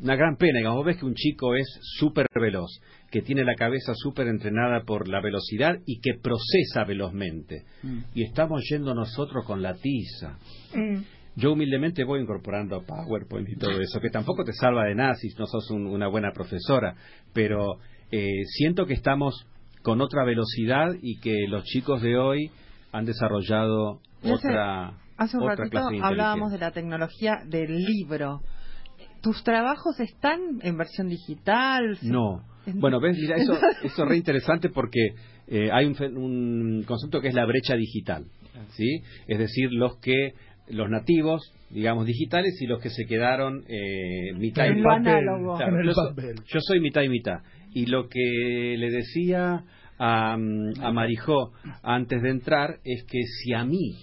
una 0.00 0.16
gran 0.16 0.36
pena. 0.36 0.58
Digamos, 0.58 0.78
vos 0.78 0.86
ves 0.86 0.98
que 0.98 1.06
un 1.06 1.14
chico 1.14 1.54
es 1.54 1.66
súper 1.98 2.26
veloz, 2.34 2.80
que 3.10 3.22
tiene 3.22 3.44
la 3.44 3.54
cabeza 3.54 3.92
súper 3.94 4.28
entrenada 4.28 4.82
por 4.84 5.08
la 5.08 5.20
velocidad 5.20 5.78
y 5.86 6.00
que 6.00 6.14
procesa 6.14 6.84
velozmente. 6.86 7.64
Mm. 7.82 7.98
Y 8.14 8.24
estamos 8.24 8.62
yendo 8.70 8.94
nosotros 8.94 9.44
con 9.44 9.62
la 9.62 9.74
tiza. 9.74 10.38
Mm. 10.74 11.02
Yo 11.38 11.52
humildemente 11.52 12.02
voy 12.02 12.20
incorporando 12.20 12.82
PowerPoint 12.82 13.48
y 13.48 13.56
todo 13.56 13.80
eso, 13.80 14.00
que 14.00 14.10
tampoco 14.10 14.42
te 14.42 14.52
salva 14.52 14.86
de 14.86 14.96
nada 14.96 15.14
si 15.14 15.28
no 15.38 15.46
sos 15.46 15.70
una 15.70 16.08
buena 16.08 16.32
profesora, 16.32 16.96
pero 17.32 17.78
eh, 18.10 18.42
siento 18.44 18.86
que 18.86 18.94
estamos 18.94 19.46
con 19.82 20.00
otra 20.00 20.24
velocidad 20.24 20.88
y 21.00 21.20
que 21.20 21.46
los 21.48 21.62
chicos 21.62 22.02
de 22.02 22.16
hoy 22.16 22.50
han 22.90 23.04
desarrollado 23.04 24.00
otra, 24.24 24.94
hace 25.16 25.36
un 25.36 25.46
ratito 25.46 25.78
hablábamos 26.02 26.50
de 26.50 26.58
la 26.58 26.72
tecnología 26.72 27.36
del 27.46 27.84
libro. 27.84 28.40
¿Tus 29.22 29.44
trabajos 29.44 30.00
están 30.00 30.40
en 30.62 30.76
versión 30.76 31.08
digital? 31.08 31.98
No. 32.02 32.42
Bueno, 32.66 32.98
ves, 32.98 33.16
mira, 33.16 33.36
eso, 33.36 33.52
eso 33.84 34.02
es 34.02 34.08
re 34.08 34.16
interesante 34.16 34.70
porque 34.70 35.14
eh, 35.46 35.70
hay 35.70 35.86
un, 35.86 36.16
un, 36.16 36.82
concepto 36.82 37.20
que 37.20 37.28
es 37.28 37.34
la 37.34 37.46
brecha 37.46 37.76
digital, 37.76 38.26
¿sí? 38.70 39.02
Es 39.28 39.38
decir, 39.38 39.68
los 39.70 39.98
que 39.98 40.34
los 40.70 40.90
nativos, 40.90 41.52
digamos, 41.70 42.06
digitales 42.06 42.60
y 42.60 42.66
los 42.66 42.80
que 42.80 42.90
se 42.90 43.06
quedaron 43.06 43.64
eh, 43.68 44.32
mitad 44.36 44.66
y 44.66 44.74
mitad. 44.74 45.00
yo, 46.46 46.60
soy 46.60 46.80
mitad 46.80 47.02
y 47.02 47.08
mitad. 47.08 47.40
Y 47.72 47.86
lo 47.86 48.08
que 48.08 48.76
le 48.78 48.90
decía 48.90 49.64
a, 49.98 50.32
a 50.34 50.92
Marijó 50.92 51.52
antes 51.82 52.22
de 52.22 52.30
entrar 52.30 52.78
es 52.84 53.04
que 53.04 53.22
si 53.22 53.52
a 53.52 53.64
mí, 53.64 53.96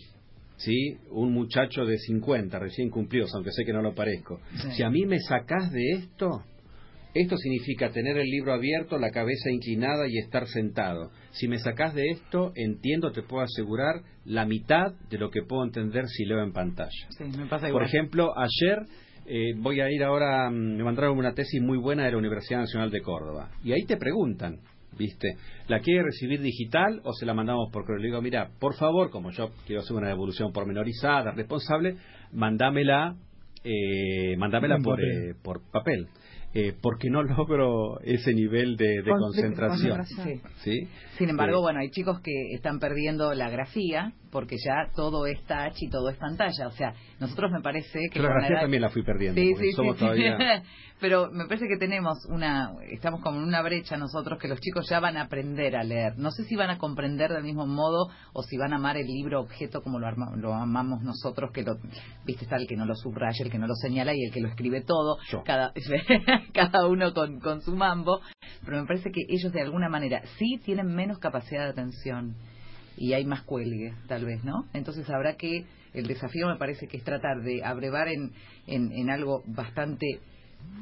¿sí? 0.58 0.98
un 1.10 1.34
muchacho 1.34 1.86
de 1.86 1.98
50, 1.98 2.60
recién 2.60 2.90
cumplidos, 2.90 3.32
aunque 3.36 3.52
sé 3.52 3.64
que 3.66 3.74
no 3.74 3.82
lo 3.82 3.94
parezco, 3.94 4.40
si 4.76 4.84
a 4.84 4.90
mí 4.90 5.06
me 5.06 5.20
sacás 5.20 5.72
de 5.72 5.92
esto, 5.92 6.44
esto 7.16 7.38
significa 7.38 7.92
tener 7.92 8.18
el 8.18 8.28
libro 8.28 8.54
abierto, 8.54 8.98
la 8.98 9.10
cabeza 9.10 9.50
inclinada 9.50 10.06
y 10.06 10.18
estar 10.18 10.48
sentado. 10.48 11.12
Si 11.32 11.48
me 11.48 11.58
sacás 11.60 11.96
de 11.96 12.10
esto, 12.10 12.52
entiendo, 12.56 13.12
te 13.12 13.24
puedo 13.24 13.42
asegurar, 13.42 14.02
la 14.26 14.46
mitad 14.46 14.92
de 15.10 15.18
lo 15.18 15.30
que 15.30 15.42
puedo 15.44 15.64
entender 15.64 16.08
si 16.08 16.26
leo 16.26 16.44
en 16.44 16.52
pantalla. 16.52 17.08
Por 17.72 17.84
ejemplo, 17.84 18.34
ayer 18.38 18.86
eh, 19.28 19.54
voy 19.56 19.80
a 19.80 19.90
ir 19.90 20.04
ahora, 20.04 20.50
mm, 20.50 20.76
me 20.76 20.84
mandaron 20.84 21.18
una 21.18 21.34
tesis 21.34 21.62
muy 21.62 21.78
buena 21.78 22.04
de 22.04 22.12
la 22.12 22.18
Universidad 22.18 22.60
Nacional 22.60 22.92
de 22.92 23.02
Córdoba. 23.02 23.50
Y 23.64 23.72
ahí 23.72 23.86
te 23.86 23.96
preguntan, 23.96 24.58
¿viste? 24.98 25.38
¿La 25.70 25.80
quiere 25.80 26.04
recibir 26.04 26.42
digital 26.42 27.00
o 27.06 27.14
se 27.14 27.26
la 27.26 27.34
mandamos 27.34 27.70
por 27.72 27.86
correo? 27.86 28.02
Le 28.02 28.08
digo, 28.08 28.22
mira, 28.22 28.50
por 28.60 28.76
favor, 28.76 29.10
como 29.10 29.32
yo 29.32 29.52
quiero 29.66 29.84
hacer 29.84 29.96
una 29.96 30.10
devolución 30.10 30.52
pormenorizada, 30.52 31.32
responsable, 31.32 31.96
mandámela, 32.34 33.16
eh, 33.64 34.36
mandámela 34.36 34.80
por, 34.80 35.00
eh, 35.02 35.34
por 35.42 35.62
papel 35.72 36.10
eh, 36.58 36.74
porque 36.82 37.10
no 37.10 37.22
logro 37.24 38.00
ese 38.02 38.34
nivel 38.34 38.78
de, 38.78 39.04
concentración. 39.04 40.06
Sí. 40.64 40.88
Sin 41.18 41.30
embargo, 41.30 41.62
bueno, 41.62 41.82
hay 41.82 41.90
chicos 41.92 42.22
que 42.22 42.54
están 42.54 42.80
perdiendo 42.80 43.34
la 43.34 43.50
grafía 43.50 44.14
porque 44.32 44.56
ya 44.58 44.92
todo 44.94 45.28
es 45.28 45.42
touch 45.46 45.82
y 45.82 45.90
todo 45.90 46.10
es 46.10 46.18
pantalla. 46.18 46.68
O 46.68 46.72
sea, 46.72 46.94
nosotros 47.20 47.52
me 47.52 47.62
parece 47.62 48.00
que... 48.12 48.20
la 48.20 48.30
grafía 48.30 48.62
también 48.62 48.82
la 48.82 48.90
fui 48.90 49.04
perdiendo. 49.04 49.40
Sí, 49.40 49.54
sí, 49.56 49.72
somos 49.74 49.98
todavía... 49.98 50.64
Pero 51.02 51.30
me 51.30 51.46
parece 51.46 51.68
que 51.68 51.78
tenemos 51.78 52.26
una... 52.30 52.72
Estamos 52.90 53.22
como 53.22 53.40
en 53.40 53.44
una 53.44 53.62
brecha 53.62 53.98
nosotros 53.98 54.40
que 54.40 54.48
los 54.48 54.62
chicos 54.62 54.88
ya 54.90 55.02
van 55.02 55.18
a 55.18 55.24
aprender 55.24 55.76
a 55.76 55.84
leer. 55.84 56.18
No 56.18 56.32
sé 56.32 56.46
si 56.46 56.56
van 56.56 56.70
a 56.70 56.78
comprender 56.78 57.32
del 57.32 57.44
mismo 57.44 57.68
modo 57.68 58.08
o 58.32 58.44
si 58.44 58.58
van 58.58 58.72
a 58.72 58.78
amar 58.78 58.96
el 58.96 59.06
libro 59.06 59.42
objeto 59.42 59.82
como 59.82 60.00
lo, 60.00 60.10
lo 60.38 60.54
amamos 60.54 61.02
nosotros, 61.02 61.52
que 61.54 61.64
lo... 61.64 61.78
Viste, 62.26 62.46
está 62.46 62.56
el 62.56 62.66
que 62.68 62.78
no 62.78 62.86
lo 62.86 62.96
subraya, 62.96 63.44
el 63.44 63.52
que 63.52 63.60
no 63.60 63.68
lo 63.68 63.76
señala 63.76 64.14
y 64.14 64.24
el 64.24 64.34
que 64.34 64.40
lo 64.40 64.48
escribe 64.48 64.82
todo. 64.82 65.18
Cada, 65.44 65.74
cada 66.54 66.88
uno 66.88 67.14
con, 67.14 67.40
con 67.40 67.62
su 67.62 67.76
mambo. 67.76 68.22
Pero 68.64 68.82
me 68.82 68.88
parece 68.88 69.12
que 69.12 69.22
ellos 69.30 69.52
de 69.52 69.62
alguna 69.62 69.90
manera 69.90 70.22
sí 70.38 70.60
tienen 70.64 70.88
menos 70.88 71.20
capacidad 71.20 71.66
de 71.66 71.70
atención 71.70 72.36
y 72.98 73.14
hay 73.14 73.26
más 73.26 73.44
cuelgue, 73.44 73.94
tal 74.08 74.26
vez, 74.26 74.44
¿no? 74.44 74.66
Entonces 74.74 75.10
habrá 75.10 75.36
que, 75.36 75.66
el 75.94 76.08
desafío 76.08 76.48
me 76.48 76.58
parece 76.58 76.88
que 76.88 76.98
es 76.98 77.04
tratar 77.04 77.42
de 77.42 77.64
abrevar 77.64 78.10
en, 78.10 78.34
en, 78.68 79.10
algo 79.10 79.44
bastante 79.46 80.20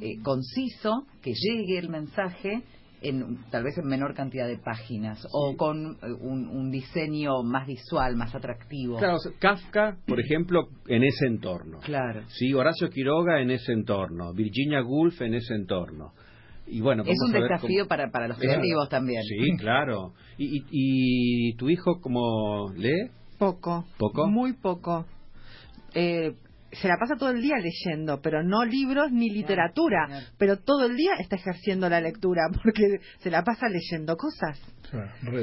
eh, 0.02 0.20
conciso, 0.24 1.06
que 1.22 1.34
llegue 1.34 1.78
el 1.78 1.90
mensaje 1.90 2.64
en 3.04 3.44
tal 3.52 3.64
vez 3.64 3.78
en 3.78 3.86
menor 3.86 4.14
cantidad 4.14 4.48
de 4.48 4.58
páginas 4.58 5.26
o 5.32 5.56
con 5.58 5.98
eh, 6.02 6.12
un, 6.22 6.48
un, 6.48 6.72
diseño 6.72 7.44
más 7.44 7.68
visual, 7.68 8.16
más 8.16 8.34
atractivo. 8.34 8.98
Claro, 8.98 9.18
Kafka, 9.40 9.98
por 10.08 10.20
ejemplo, 10.20 10.70
en 10.88 11.04
ese 11.04 11.28
entorno. 11.28 11.80
Claro. 11.80 12.24
Sí, 12.30 12.54
Horacio 12.54 12.90
Quiroga 12.90 13.42
en 13.42 13.52
ese 13.52 13.74
entorno, 13.74 14.34
Virginia 14.34 14.82
Woolf 14.82 15.22
en 15.22 15.36
ese 15.36 15.54
entorno 15.54 16.14
es 16.66 17.20
un 17.26 17.34
desafío 17.34 17.88
para, 17.88 18.10
para 18.10 18.28
los 18.28 18.38
creativos 18.38 18.90
también. 18.90 19.22
Sí, 19.24 19.58
claro. 19.58 20.14
¿Y, 20.38 20.64
y, 20.72 21.56
tu 21.56 21.70
hijo 21.70 22.00
cómo 22.02 22.72
lee? 22.76 23.10
Poco. 23.38 23.86
¿Poco? 23.98 24.28
Muy 24.28 24.54
poco. 24.54 25.06
Eh, 25.94 26.34
se 26.74 26.88
la 26.88 26.98
pasa 26.98 27.16
todo 27.18 27.32
el 27.32 27.42
día 27.42 27.56
leyendo, 27.58 28.22
pero 28.22 28.44
no 28.44 28.66
libros 28.66 29.12
ni 29.12 29.30
literatura, 29.30 30.08
pero 30.38 30.58
todo 30.58 30.86
el 30.86 30.96
día 30.96 31.14
está 31.20 31.36
ejerciendo 31.36 31.90
la 31.90 32.02
lectura 32.02 32.42
porque 32.64 33.00
se 33.20 33.30
la 33.30 33.44
pasa 33.44 33.68
leyendo 33.70 34.16
cosas. 34.18 34.60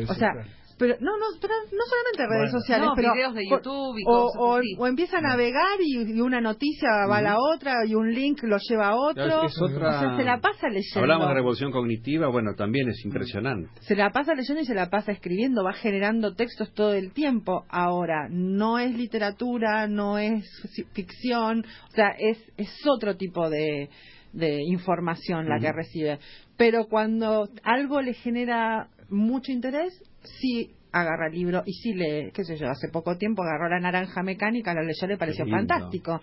o 0.09 0.15
sea, 0.15 0.33
pero 0.81 0.97
no 0.99 1.19
no 1.19 1.27
pero 1.39 1.53
no 1.73 1.85
solamente 1.85 2.27
redes 2.27 2.51
sociales 2.51 2.89
pero 2.97 3.13
videos 3.13 3.35
de 3.35 3.47
YouTube 3.47 3.99
y 3.99 4.03
o, 4.07 4.33
cosas 4.33 4.65
o, 4.79 4.87
empieza 4.87 5.19
a 5.19 5.21
navegar 5.21 5.77
y, 5.79 6.19
una 6.23 6.41
noticia 6.41 6.89
va 7.07 7.19
a 7.19 7.23
la 7.23 7.37
otra 7.39 7.75
y 7.87 7.95
un 7.95 8.13
link 8.15 8.43
lo 8.43 8.57
lleva 8.57 8.89
a 8.89 8.97
otro. 8.97 9.45
Es 9.45 9.61
otra... 9.61 9.89
o 9.89 10.01
sea 10.01 10.17
se 10.17 10.25
la 10.25 10.41
pasa 10.41 10.69
leyendo. 10.69 11.01
Hablamos 11.01 11.29
de 11.29 11.35
revolución 11.35 11.71
cognitiva 11.71 12.29
bueno 12.29 12.55
también 12.57 12.89
es 12.89 13.05
impresionante. 13.05 13.69
Se 13.83 13.95
la 13.95 14.11
pasa 14.11 14.35
leyendo 14.35 14.63
y 14.63 14.65
se 14.65 14.75
la 14.75 14.89
pasa 14.89 15.13
escribiendo 15.13 15.63
va 15.63 15.75
generando 15.75 16.35
textos 16.35 16.73
todo 16.73 16.95
el 16.95 17.13
tiempo. 17.13 17.67
Ahora 17.69 18.29
no 18.31 18.79
es 18.79 18.97
literatura 18.97 19.87
no 19.87 20.17
es 20.17 20.47
ficción 20.95 21.67
o 21.89 21.95
sea 21.95 22.15
es 22.19 22.39
es 22.57 22.73
otro 22.87 23.17
tipo 23.17 23.51
de 23.51 23.91
de 24.33 24.63
información 24.63 25.47
la 25.47 25.59
que 25.59 25.73
recibe. 25.73 26.19
Pero 26.57 26.87
cuando 26.87 27.49
algo 27.65 28.01
le 28.01 28.15
genera 28.15 28.89
mucho 29.11 29.53
interés 29.53 30.03
sí 30.41 30.71
agarra 30.93 31.29
el 31.29 31.35
libro 31.35 31.63
y 31.67 31.73
sí 31.75 31.93
le, 31.95 32.33
qué 32.33 32.45
sé 32.45 32.57
yo, 32.57 32.69
hace 32.69 32.89
poco 32.89 33.17
tiempo 33.17 33.43
agarró 33.43 33.69
la 33.69 33.81
naranja 33.81 34.23
mecánica, 34.23 34.75
la 34.75 34.83
leyó, 34.83 35.07
le 35.07 35.17
pareció 35.17 35.47
fantástico. 35.47 36.21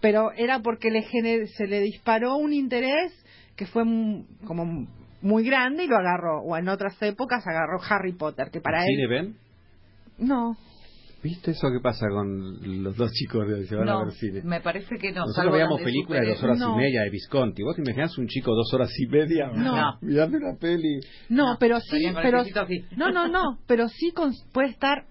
Pero 0.00 0.32
era 0.32 0.60
porque 0.60 0.90
le 0.90 1.06
se 1.46 1.66
le 1.66 1.80
disparó 1.80 2.36
un 2.36 2.52
interés 2.52 3.12
que 3.56 3.66
fue 3.66 3.82
como 4.44 4.86
muy 5.20 5.44
grande 5.44 5.84
y 5.84 5.86
lo 5.86 5.96
agarró. 5.96 6.42
O 6.42 6.56
en 6.56 6.68
otras 6.68 7.00
épocas 7.02 7.46
agarró 7.46 7.80
Harry 7.88 8.12
Potter, 8.12 8.50
que 8.50 8.60
para 8.60 8.84
él... 8.84 9.08
ven? 9.08 9.36
No. 10.18 10.56
¿Viste 11.22 11.50
eso 11.50 11.68
que 11.72 11.80
pasa 11.80 12.06
con 12.08 12.82
los 12.82 12.96
dos 12.96 13.10
chicos 13.10 13.48
de 13.48 13.64
se 13.66 13.74
van 13.74 13.88
a 13.88 14.04
ver 14.04 14.12
cine? 14.12 14.40
Me 14.44 14.60
parece 14.60 14.96
que 14.98 15.10
no. 15.10 15.26
Nosotros 15.26 15.52
veíamos 15.52 15.82
películas 15.82 16.22
de 16.22 16.28
dos 16.28 16.42
horas 16.44 16.60
y 16.60 16.76
media 16.78 17.02
de 17.02 17.10
Visconti. 17.10 17.62
¿Vos 17.64 17.74
te 17.74 17.82
imaginas 17.82 18.16
un 18.18 18.28
chico 18.28 18.54
dos 18.54 18.72
horas 18.72 18.90
y 18.98 19.06
media 19.06 19.48
no. 19.48 19.98
mirando 20.00 20.36
una 20.38 20.56
peli? 20.58 21.00
No, 21.28 21.56
pero 21.58 21.80
sí, 21.80 22.06
pero 22.22 22.44
no, 22.96 23.10
no, 23.10 23.26
no, 23.26 23.58
pero 23.66 23.88
sí 23.88 24.12
puede 24.52 24.68
estar 24.68 25.06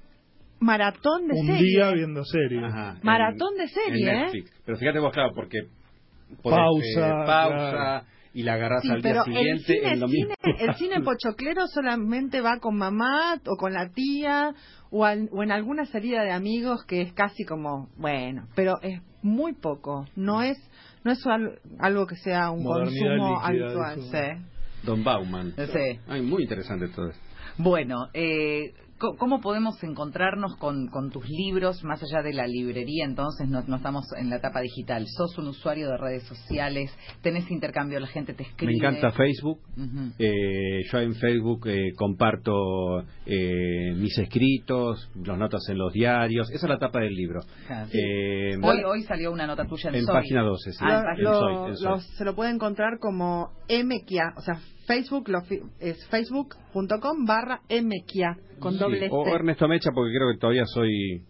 maratón 0.59 1.27
de 1.27 1.33
un 1.33 1.45
serie. 1.45 1.59
Un 1.59 1.65
día 1.65 1.91
viendo 1.91 2.23
serie. 2.23 2.61
maratón 3.03 3.55
de 3.57 3.67
serie, 3.67 4.09
¿eh? 4.09 4.43
Pero 4.65 4.77
fíjate 4.77 4.99
vos, 4.99 5.11
claro, 5.13 5.33
porque 5.35 5.59
pausa, 6.41 7.23
pausa 7.25 8.05
y 8.37 8.43
la 8.43 8.53
agarras 8.53 8.87
al 8.87 9.01
día 9.01 9.23
siguiente 9.23 9.79
el 9.83 9.99
cine, 10.07 10.35
El 10.59 10.75
cine 10.75 11.01
pochoclero 11.03 11.65
solamente 11.65 12.39
va 12.39 12.59
con 12.59 12.77
mamá 12.77 13.41
o 13.47 13.57
con 13.57 13.73
la 13.73 13.89
tía 13.89 14.53
o, 14.91 15.07
en 15.07 15.51
alguna 15.51 15.85
salida 15.85 16.21
de 16.21 16.31
amigos 16.31 16.85
que 16.85 17.01
es 17.01 17.13
casi 17.13 17.45
como, 17.45 17.89
bueno, 17.97 18.47
pero 18.55 18.79
es 18.83 19.01
muy 19.23 19.53
poco, 19.53 20.05
no 20.15 20.43
es 20.43 20.55
no 21.03 21.13
es 21.13 21.25
algo 21.79 22.05
que 22.05 22.15
sea 22.17 22.51
un 22.51 22.63
consumo 22.63 23.39
habitual. 23.41 24.45
Don 24.83 25.03
Bauman. 25.03 25.55
Sí. 25.55 25.99
Ay, 26.07 26.21
muy 26.21 26.43
interesante 26.43 26.89
todo 26.89 27.09
esto. 27.09 27.23
Bueno, 27.57 28.09
eh, 28.13 28.71
¿Cómo 28.97 29.41
podemos 29.41 29.81
encontrarnos 29.83 30.55
con, 30.57 30.89
tus 31.11 31.29
libros 31.29 31.83
más 31.83 32.01
allá 32.01 32.23
de 32.23 32.33
la 32.33 32.47
librería? 32.47 33.05
Entonces 33.05 33.47
no, 33.47 33.59
estamos 33.59 34.05
en 34.17 34.29
la 34.29 34.37
etapa 34.37 34.59
digital. 34.61 35.05
¿Sos 35.07 35.37
un 35.37 35.49
usuario 35.49 35.87
de 35.89 35.97
redes 35.97 36.23
sociales? 36.23 36.91
¿Tenés 37.21 37.49
intercambio? 37.51 37.99
¿La 37.99 38.07
gente 38.07 38.33
te 38.33 38.43
escribe? 38.43 38.73
Me 38.73 38.77
encanta 38.77 39.11
Facebook. 39.11 39.59
eh, 40.17 40.81
yo 40.91 40.99
en 40.99 41.13
Facebook 41.13 41.67
eh, 41.67 41.91
comparto 41.95 43.01
eh, 43.25 43.93
mis 43.95 44.17
escritos, 44.17 45.09
las 45.23 45.37
notas 45.37 45.61
en 45.69 45.77
los 45.77 45.93
diarios. 45.93 46.49
Esa 46.49 46.65
es 46.65 46.69
la 46.69 46.75
etapa 46.75 46.99
del 46.99 47.13
libro. 47.13 47.41
Eh, 47.93 48.57
hoy, 48.61 48.83
hoy 48.83 49.03
salió 49.03 49.31
una 49.31 49.45
nota 49.45 49.65
tuya 49.65 49.89
en, 49.89 49.97
en 49.97 50.05
página 50.05 50.41
12. 50.41 50.71
Sí. 50.71 50.77
Ah, 50.81 51.03
se 52.17 52.25
lo 52.25 52.35
puede 52.35 52.51
encontrar 52.51 52.97
como 52.99 53.51
MQA, 53.69 54.33
o 54.37 54.41
sea, 54.41 54.59
Facebook 54.87 55.29
es 55.79 56.07
facebook.com 56.07 57.25
barra 57.25 57.61
mkia 57.69 58.37
con 58.59 58.77
doble 58.77 59.09
O 59.11 59.27
Ernesto 59.27 59.67
Mecha 59.67 59.91
porque 59.93 60.13
creo 60.15 60.31
que 60.31 60.39
todavía 60.39 60.65
soy 60.65 61.21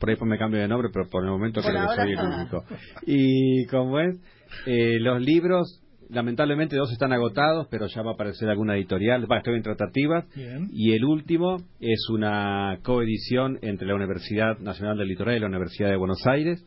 Por 0.00 0.08
ahí 0.08 0.16
pues 0.16 0.28
me 0.28 0.38
cambio 0.38 0.60
de 0.60 0.66
nombre, 0.66 0.88
pero 0.92 1.08
por 1.08 1.22
el 1.22 1.30
momento 1.30 1.60
creo 1.60 1.88
que 1.88 1.94
soy 1.94 2.12
el 2.12 2.18
único. 2.18 2.64
Y 3.06 3.66
como 3.66 4.00
es, 4.00 4.18
eh, 4.66 4.98
los 4.98 5.20
libros, 5.20 5.82
lamentablemente 6.08 6.76
dos 6.76 6.90
están 6.90 7.12
agotados, 7.12 7.68
pero 7.70 7.86
ya 7.86 8.02
va 8.02 8.12
a 8.12 8.14
aparecer 8.14 8.48
alguna 8.48 8.76
editorial, 8.76 9.30
va, 9.30 9.38
estoy 9.38 9.56
en 9.56 9.62
tratativas. 9.62 10.24
Y 10.72 10.92
el 10.92 11.04
último 11.04 11.58
es 11.80 12.08
una 12.10 12.78
coedición 12.82 13.58
entre 13.62 13.86
la 13.86 13.94
Universidad 13.94 14.58
Nacional 14.58 14.98
del 14.98 15.08
Litoral 15.08 15.36
y 15.36 15.40
la 15.40 15.46
Universidad 15.46 15.90
de 15.90 15.96
Buenos 15.96 16.26
Aires. 16.26 16.64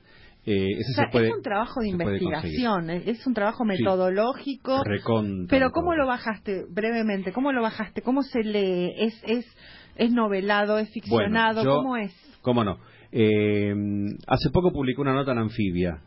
Eh, 0.49 0.79
ese 0.79 1.01
es 1.11 1.33
un 1.35 1.41
trabajo 1.41 1.81
de 1.81 1.89
investigación, 1.89 2.89
es 2.89 3.27
un 3.27 3.33
trabajo 3.33 3.65
metodológico. 3.65 4.81
pero 5.49 5.71
¿cómo 5.71 5.93
lo 5.93 6.07
bajaste 6.07 6.63
brevemente? 6.69 7.33
¿Cómo 7.33 7.51
lo 7.51 7.61
bajaste? 7.61 8.01
¿Cómo 8.01 8.23
se 8.23 8.43
lee? 8.43 8.93
¿Es, 8.97 9.21
es, 9.25 9.45
es 9.97 10.11
novelado? 10.13 10.77
¿Es 10.77 10.89
ficcionado? 10.89 11.65
¿Cómo 11.65 11.97
es? 11.97 12.15
¿Cómo 12.41 12.63
no? 12.63 12.77
Eh, 13.11 13.75
hace 14.25 14.49
poco 14.51 14.71
publicó 14.71 15.01
una 15.01 15.11
nota 15.11 15.33
en 15.33 15.39
Anfibia. 15.39 15.99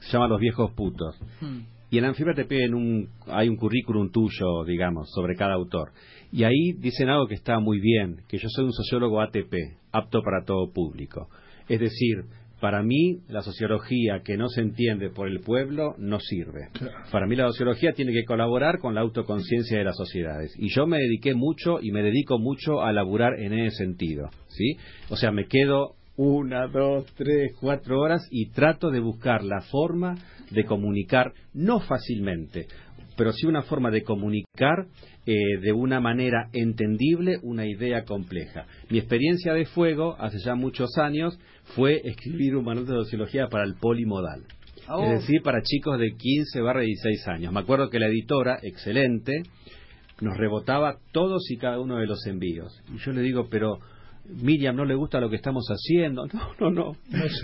Se 0.00 0.12
llama 0.12 0.26
Los 0.26 0.40
viejos 0.40 0.72
putos. 0.72 1.16
Hmm. 1.40 1.60
Y 1.90 1.98
en 1.98 2.06
Anfibia 2.06 2.34
te 2.34 2.44
piden 2.44 2.74
un, 2.74 3.08
hay 3.28 3.48
un 3.48 3.56
currículum 3.56 4.10
tuyo, 4.10 4.64
digamos, 4.66 5.12
sobre 5.12 5.36
cada 5.36 5.54
autor. 5.54 5.92
Y 6.32 6.42
ahí 6.42 6.72
dicen 6.76 7.08
algo 7.08 7.28
que 7.28 7.34
está 7.34 7.60
muy 7.60 7.78
bien, 7.78 8.22
que 8.26 8.38
yo 8.38 8.48
soy 8.48 8.64
un 8.64 8.72
sociólogo 8.72 9.20
ATP, 9.20 9.54
apto 9.92 10.22
para 10.22 10.44
todo 10.44 10.72
público. 10.72 11.28
Es 11.68 11.78
decir, 11.78 12.24
para 12.60 12.82
mí, 12.82 13.20
la 13.28 13.42
sociología 13.42 14.22
que 14.24 14.36
no 14.36 14.48
se 14.48 14.62
entiende 14.62 15.10
por 15.10 15.28
el 15.28 15.40
pueblo 15.40 15.94
no 15.98 16.18
sirve. 16.18 16.68
Para 17.12 17.26
mí, 17.26 17.36
la 17.36 17.46
sociología 17.46 17.92
tiene 17.92 18.12
que 18.12 18.24
colaborar 18.24 18.78
con 18.78 18.94
la 18.94 19.02
autoconciencia 19.02 19.78
de 19.78 19.84
las 19.84 19.96
sociedades. 19.96 20.52
Y 20.58 20.68
yo 20.74 20.86
me 20.86 20.98
dediqué 20.98 21.34
mucho 21.34 21.78
y 21.80 21.92
me 21.92 22.02
dedico 22.02 22.38
mucho 22.38 22.82
a 22.82 22.92
laburar 22.92 23.38
en 23.38 23.52
ese 23.52 23.76
sentido. 23.76 24.30
¿sí? 24.48 24.76
O 25.08 25.16
sea, 25.16 25.30
me 25.30 25.46
quedo 25.46 25.94
una, 26.16 26.66
dos, 26.66 27.06
tres, 27.14 27.52
cuatro 27.60 28.00
horas 28.00 28.26
y 28.30 28.50
trato 28.50 28.90
de 28.90 28.98
buscar 28.98 29.44
la 29.44 29.60
forma 29.60 30.16
de 30.50 30.64
comunicar, 30.64 31.32
no 31.54 31.78
fácilmente, 31.78 32.66
pero 33.18 33.32
sí 33.32 33.46
una 33.46 33.62
forma 33.62 33.90
de 33.90 34.04
comunicar 34.04 34.86
eh, 35.26 35.58
de 35.60 35.72
una 35.72 35.98
manera 35.98 36.48
entendible 36.52 37.38
una 37.42 37.66
idea 37.66 38.04
compleja. 38.04 38.66
Mi 38.88 38.98
experiencia 38.98 39.52
de 39.54 39.66
fuego, 39.66 40.16
hace 40.20 40.38
ya 40.38 40.54
muchos 40.54 40.96
años, 40.98 41.36
fue 41.74 42.00
escribir 42.04 42.54
un 42.54 42.64
manual 42.64 42.86
de 42.86 42.92
sociología 42.92 43.48
para 43.48 43.64
el 43.64 43.74
polimodal. 43.74 44.44
Oh. 44.88 45.02
Es 45.02 45.20
decir, 45.20 45.42
para 45.42 45.62
chicos 45.62 45.98
de 45.98 46.12
15 46.16 46.60
barra 46.60 46.82
16 46.82 47.26
años. 47.26 47.52
Me 47.52 47.58
acuerdo 47.58 47.90
que 47.90 47.98
la 47.98 48.06
editora, 48.06 48.60
excelente, 48.62 49.42
nos 50.20 50.36
rebotaba 50.36 50.98
todos 51.10 51.50
y 51.50 51.56
cada 51.56 51.80
uno 51.80 51.96
de 51.96 52.06
los 52.06 52.24
envíos. 52.24 52.80
Y 52.94 52.98
yo 52.98 53.10
le 53.10 53.22
digo, 53.22 53.48
pero 53.50 53.80
Miriam 54.28 54.76
no 54.76 54.84
le 54.84 54.94
gusta 54.94 55.20
lo 55.20 55.28
que 55.28 55.36
estamos 55.36 55.66
haciendo. 55.68 56.28
No, 56.60 56.70
no, 56.70 56.70
no. 56.70 56.92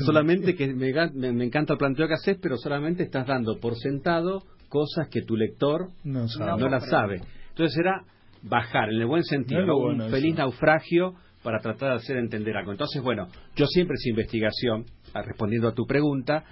solamente 0.06 0.54
que 0.54 0.72
me, 0.72 0.92
me, 1.32 1.44
encanta 1.44 1.72
el 1.72 1.78
planteo 1.80 2.06
que 2.06 2.14
haces, 2.14 2.38
pero 2.40 2.56
solamente 2.58 3.02
estás 3.02 3.26
dando 3.26 3.58
por 3.58 3.74
sentado 3.76 4.44
cosas 4.68 5.08
que 5.08 5.22
tu 5.22 5.36
lector 5.36 5.88
no, 6.04 6.26
las 6.68 6.88
sabe. 6.88 7.20
Entonces 7.50 7.76
era 7.78 8.04
bajar, 8.42 8.90
en 8.90 9.00
el 9.00 9.06
buen 9.06 9.24
sentido, 9.24 9.76
un 9.76 10.10
feliz 10.10 10.36
naufragio 10.36 11.14
para 11.42 11.60
tratar 11.60 11.90
de 11.90 11.96
hacer 11.96 12.16
entender 12.16 12.56
algo. 12.56 12.72
Entonces, 12.72 13.02
bueno, 13.02 13.28
yo 13.54 13.66
siempre 13.66 13.96
hice 13.98 14.10
investigación, 14.10 14.86
respondiendo 15.14 15.68
a 15.68 15.74
tu 15.74 15.86
pregunta, 15.86 16.44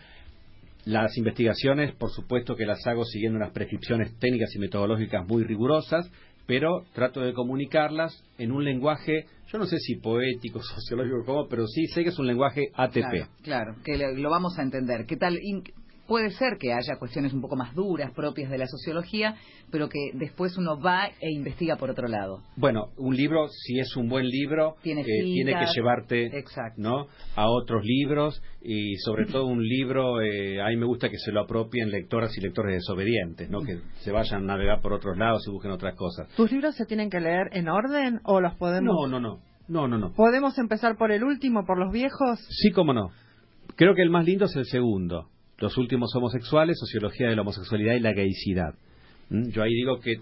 las 0.85 1.17
investigaciones, 1.17 1.95
por 1.95 2.11
supuesto 2.11 2.57
que 2.57 2.67
las 2.67 2.87
hago 2.87 3.05
siguiendo 3.05 3.39
unas 3.39 3.53
prescripciones 3.53 4.19
técnicas 4.19 4.55
y 4.55 4.59
metodológicas 4.59 5.27
muy 5.27 5.45
rigurosas, 5.45 6.11
pero 6.47 6.85
trato 6.93 7.21
de 7.21 7.33
comunicarlas 7.33 8.25
en 8.37 8.53
un 8.53 8.65
lenguaje, 8.65 9.27
yo 9.51 9.59
no 9.59 9.67
sé 9.67 9.79
si 9.79 9.97
poético, 9.97 10.61
sociológico, 10.63 11.25
como, 11.25 11.49
pero 11.49 11.67
sí 11.67 11.87
sé 11.87 12.03
que 12.03 12.11
es 12.11 12.19
un 12.19 12.27
lenguaje 12.27 12.69
ATP. 12.75 13.43
Claro, 13.43 13.77
que 13.85 13.97
lo 13.97 14.31
vamos 14.31 14.59
a 14.59 14.63
entender. 14.63 15.07
¿Qué 15.07 15.17
tal? 15.17 15.39
Puede 16.13 16.29
ser 16.33 16.59
que 16.61 16.75
haya 16.75 16.99
cuestiones 16.99 17.33
un 17.33 17.41
poco 17.41 17.57
más 17.57 17.75
duras 17.75 18.13
propias 18.13 18.51
de 18.51 18.59
la 18.59 18.67
sociología, 18.67 19.35
pero 19.71 19.89
que 19.89 20.11
después 20.13 20.59
uno 20.59 20.79
va 20.79 21.07
e 21.07 21.33
investiga 21.33 21.77
por 21.77 21.89
otro 21.89 22.07
lado. 22.07 22.43
Bueno, 22.55 22.89
un 22.99 23.17
libro, 23.17 23.49
si 23.49 23.79
es 23.79 23.97
un 23.97 24.11
buen 24.11 24.29
libro, 24.29 24.77
tiene, 24.83 25.01
eh, 25.01 25.05
que 25.07 25.67
llevarte 25.75 26.31
¿no? 26.77 27.07
a 27.35 27.49
otros 27.49 27.83
libros 27.83 28.43
y 28.61 28.97
sobre 28.97 29.25
todo 29.25 29.47
un 29.47 29.67
libro, 29.67 30.21
eh, 30.21 30.61
a 30.61 30.69
mí 30.69 30.77
me 30.77 30.85
gusta 30.85 31.09
que 31.09 31.17
se 31.17 31.33
lo 31.33 31.41
apropien 31.41 31.91
lectoras 31.91 32.37
y 32.37 32.43
lectores 32.43 32.75
desobedientes, 32.75 33.49
¿no? 33.49 33.63
que 33.63 33.79
se 34.01 34.13
vayan 34.13 34.43
a 34.43 34.47
navegar 34.49 34.83
por 34.83 34.93
otros 34.93 35.17
lados 35.17 35.49
y 35.49 35.51
busquen 35.51 35.71
otras 35.71 35.95
cosas. 35.95 36.29
¿Tus 36.37 36.53
libros 36.53 36.75
se 36.75 36.85
tienen 36.85 37.09
que 37.09 37.21
leer 37.21 37.49
en 37.53 37.71
orden 37.71 38.21
o 38.25 38.43
los 38.43 38.55
podemos...? 38.57 38.95
No, 38.95 39.09
no, 39.09 39.19
no. 39.19 39.41
No, 39.67 39.89
no, 39.89 39.97
no. 39.97 40.13
¿Podemos 40.13 40.59
empezar 40.59 40.99
por 40.99 41.11
el 41.11 41.25
último, 41.25 41.65
por 41.65 41.79
los 41.79 41.91
viejos? 41.91 42.39
Sí, 42.51 42.71
cómo 42.71 42.93
no. 42.93 43.13
Creo 43.77 43.95
que 43.95 44.03
el 44.03 44.11
más 44.11 44.27
lindo 44.27 44.45
es 44.45 44.57
el 44.57 44.67
segundo 44.67 45.31
los 45.63 45.79
últimos 45.79 46.13
homosexuales, 46.17 46.77
sociología 46.77 47.29
de 47.29 47.37
la 47.37 47.43
homosexualidad 47.43 47.95
y 47.95 48.01
la 48.01 48.13
gaycidad. 48.13 48.75
¿Mm? 49.31 49.51
Yo 49.51 49.63
ahí 49.63 49.73
digo 49.73 50.01
que 50.01 50.17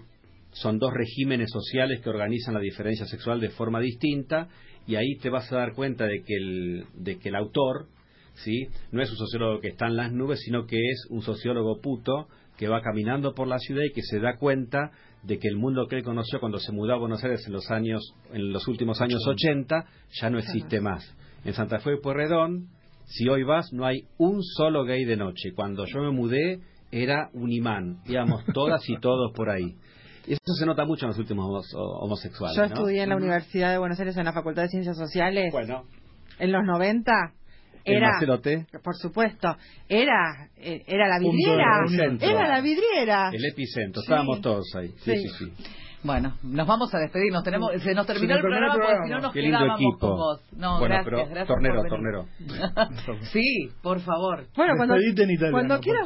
son 0.51 0.77
dos 0.77 0.93
regímenes 0.93 1.49
sociales 1.49 1.99
que 2.01 2.11
organizan 2.11 2.53
la 2.53 2.59
diferencia 2.59 3.07
sexual 3.07 3.39
de 3.39 3.49
forma 3.49 3.79
distinta 3.79 4.49
y 4.85 4.95
ahí 4.97 5.15
te 5.19 5.31
vas 5.31 5.51
a 5.51 5.57
dar 5.57 5.73
cuenta 5.73 6.05
de 6.05 6.21
que 6.21 6.35
el, 6.35 6.85
de 6.93 7.17
que 7.17 7.29
el 7.29 7.35
autor 7.35 7.87
¿sí? 8.35 8.67
no 8.91 9.01
es 9.01 9.09
un 9.09 9.17
sociólogo 9.17 9.59
que 9.61 9.69
está 9.69 9.87
en 9.87 9.95
las 9.95 10.11
nubes, 10.11 10.41
sino 10.41 10.67
que 10.67 10.77
es 10.77 11.07
un 11.09 11.23
sociólogo 11.23 11.81
puto 11.81 12.27
que 12.55 12.67
va 12.67 12.81
caminando 12.83 13.33
por 13.33 13.47
la 13.47 13.57
ciudad 13.57 13.81
y 13.83 13.93
que 13.93 14.03
se 14.03 14.19
da 14.19 14.37
cuenta 14.37 14.91
de 15.23 15.39
que 15.39 15.47
el 15.47 15.55
mundo 15.55 15.87
que 15.87 15.95
él 15.95 16.03
conoció 16.03 16.39
cuando 16.39 16.59
se 16.59 16.71
mudó 16.71 16.93
a 16.93 16.99
Buenos 16.99 17.23
Aires 17.23 17.41
en 17.47 17.53
los 17.53 17.71
años 17.71 18.13
en 18.31 18.53
los 18.53 18.67
últimos 18.67 19.01
años 19.01 19.25
80 19.25 19.85
ya 20.21 20.29
no 20.29 20.37
existe 20.37 20.81
más. 20.81 21.03
En 21.43 21.53
Santa 21.53 21.79
Fe 21.79 21.93
y 21.95 21.99
Pueyrredón 21.99 22.67
si 23.11 23.27
hoy 23.27 23.43
vas, 23.43 23.71
no 23.73 23.85
hay 23.85 24.05
un 24.17 24.41
solo 24.41 24.85
gay 24.85 25.03
de 25.05 25.17
noche. 25.17 25.51
Cuando 25.53 25.85
yo 25.85 26.01
me 26.01 26.11
mudé, 26.11 26.59
era 26.91 27.29
un 27.33 27.51
imán. 27.51 27.99
Íbamos 28.05 28.43
todas 28.53 28.87
y 28.89 28.97
todos 28.99 29.31
por 29.33 29.49
ahí. 29.49 29.75
Y 30.27 30.33
eso 30.33 30.53
se 30.57 30.65
nota 30.65 30.85
mucho 30.85 31.05
en 31.05 31.09
los 31.09 31.19
últimos 31.19 31.73
homosexuales. 31.73 32.55
Yo 32.55 32.63
estudié 32.63 33.03
en 33.03 33.09
la 33.09 33.17
Universidad 33.17 33.71
de 33.71 33.77
Buenos 33.79 33.99
Aires 33.99 34.15
en 34.17 34.25
la 34.25 34.33
Facultad 34.33 34.63
de 34.63 34.69
Ciencias 34.69 34.97
Sociales. 34.97 35.51
Bueno. 35.51 35.85
En 36.39 36.51
los 36.51 36.63
90 36.63 37.11
era 37.83 38.19
por 38.83 38.95
supuesto 38.95 39.57
era 39.89 40.49
eh, 40.55 40.83
era 40.85 41.07
la 41.07 41.17
vidriera 41.17 41.83
era 42.19 42.47
la 42.47 42.61
vidriera 42.61 43.31
el 43.33 43.43
epicentro 43.43 44.03
estábamos 44.03 44.39
todos 44.41 44.71
ahí 44.75 44.89
sí 44.99 45.15
sí 45.17 45.29
sí, 45.29 45.53
bueno, 46.03 46.33
nos 46.43 46.67
vamos 46.67 46.93
a 46.93 46.97
despedir. 46.99 47.31
Nos 47.31 47.43
tenemos, 47.43 47.71
se 47.81 47.93
nos 47.93 48.07
terminó 48.07 48.35
el 48.35 48.41
programa, 48.41 48.73
porque 48.73 48.93
si 49.05 49.09
no 49.11 49.19
nos 49.19 49.33
Qué 49.33 49.41
quedábamos 49.41 49.79
equipo. 49.79 49.99
con 49.99 50.15
vos. 50.17 50.41
No, 50.53 50.79
bueno, 50.79 50.95
gracias, 50.95 51.05
pero 51.05 51.17
gracias 51.29 51.47
tornero, 51.47 51.83
tornero. 51.89 52.25
sí, 53.31 53.69
por 53.83 53.99
favor. 53.99 54.45
Bueno, 54.55 54.73
cuando, 54.77 54.95
cuando 55.51 55.79
quieras 55.79 55.99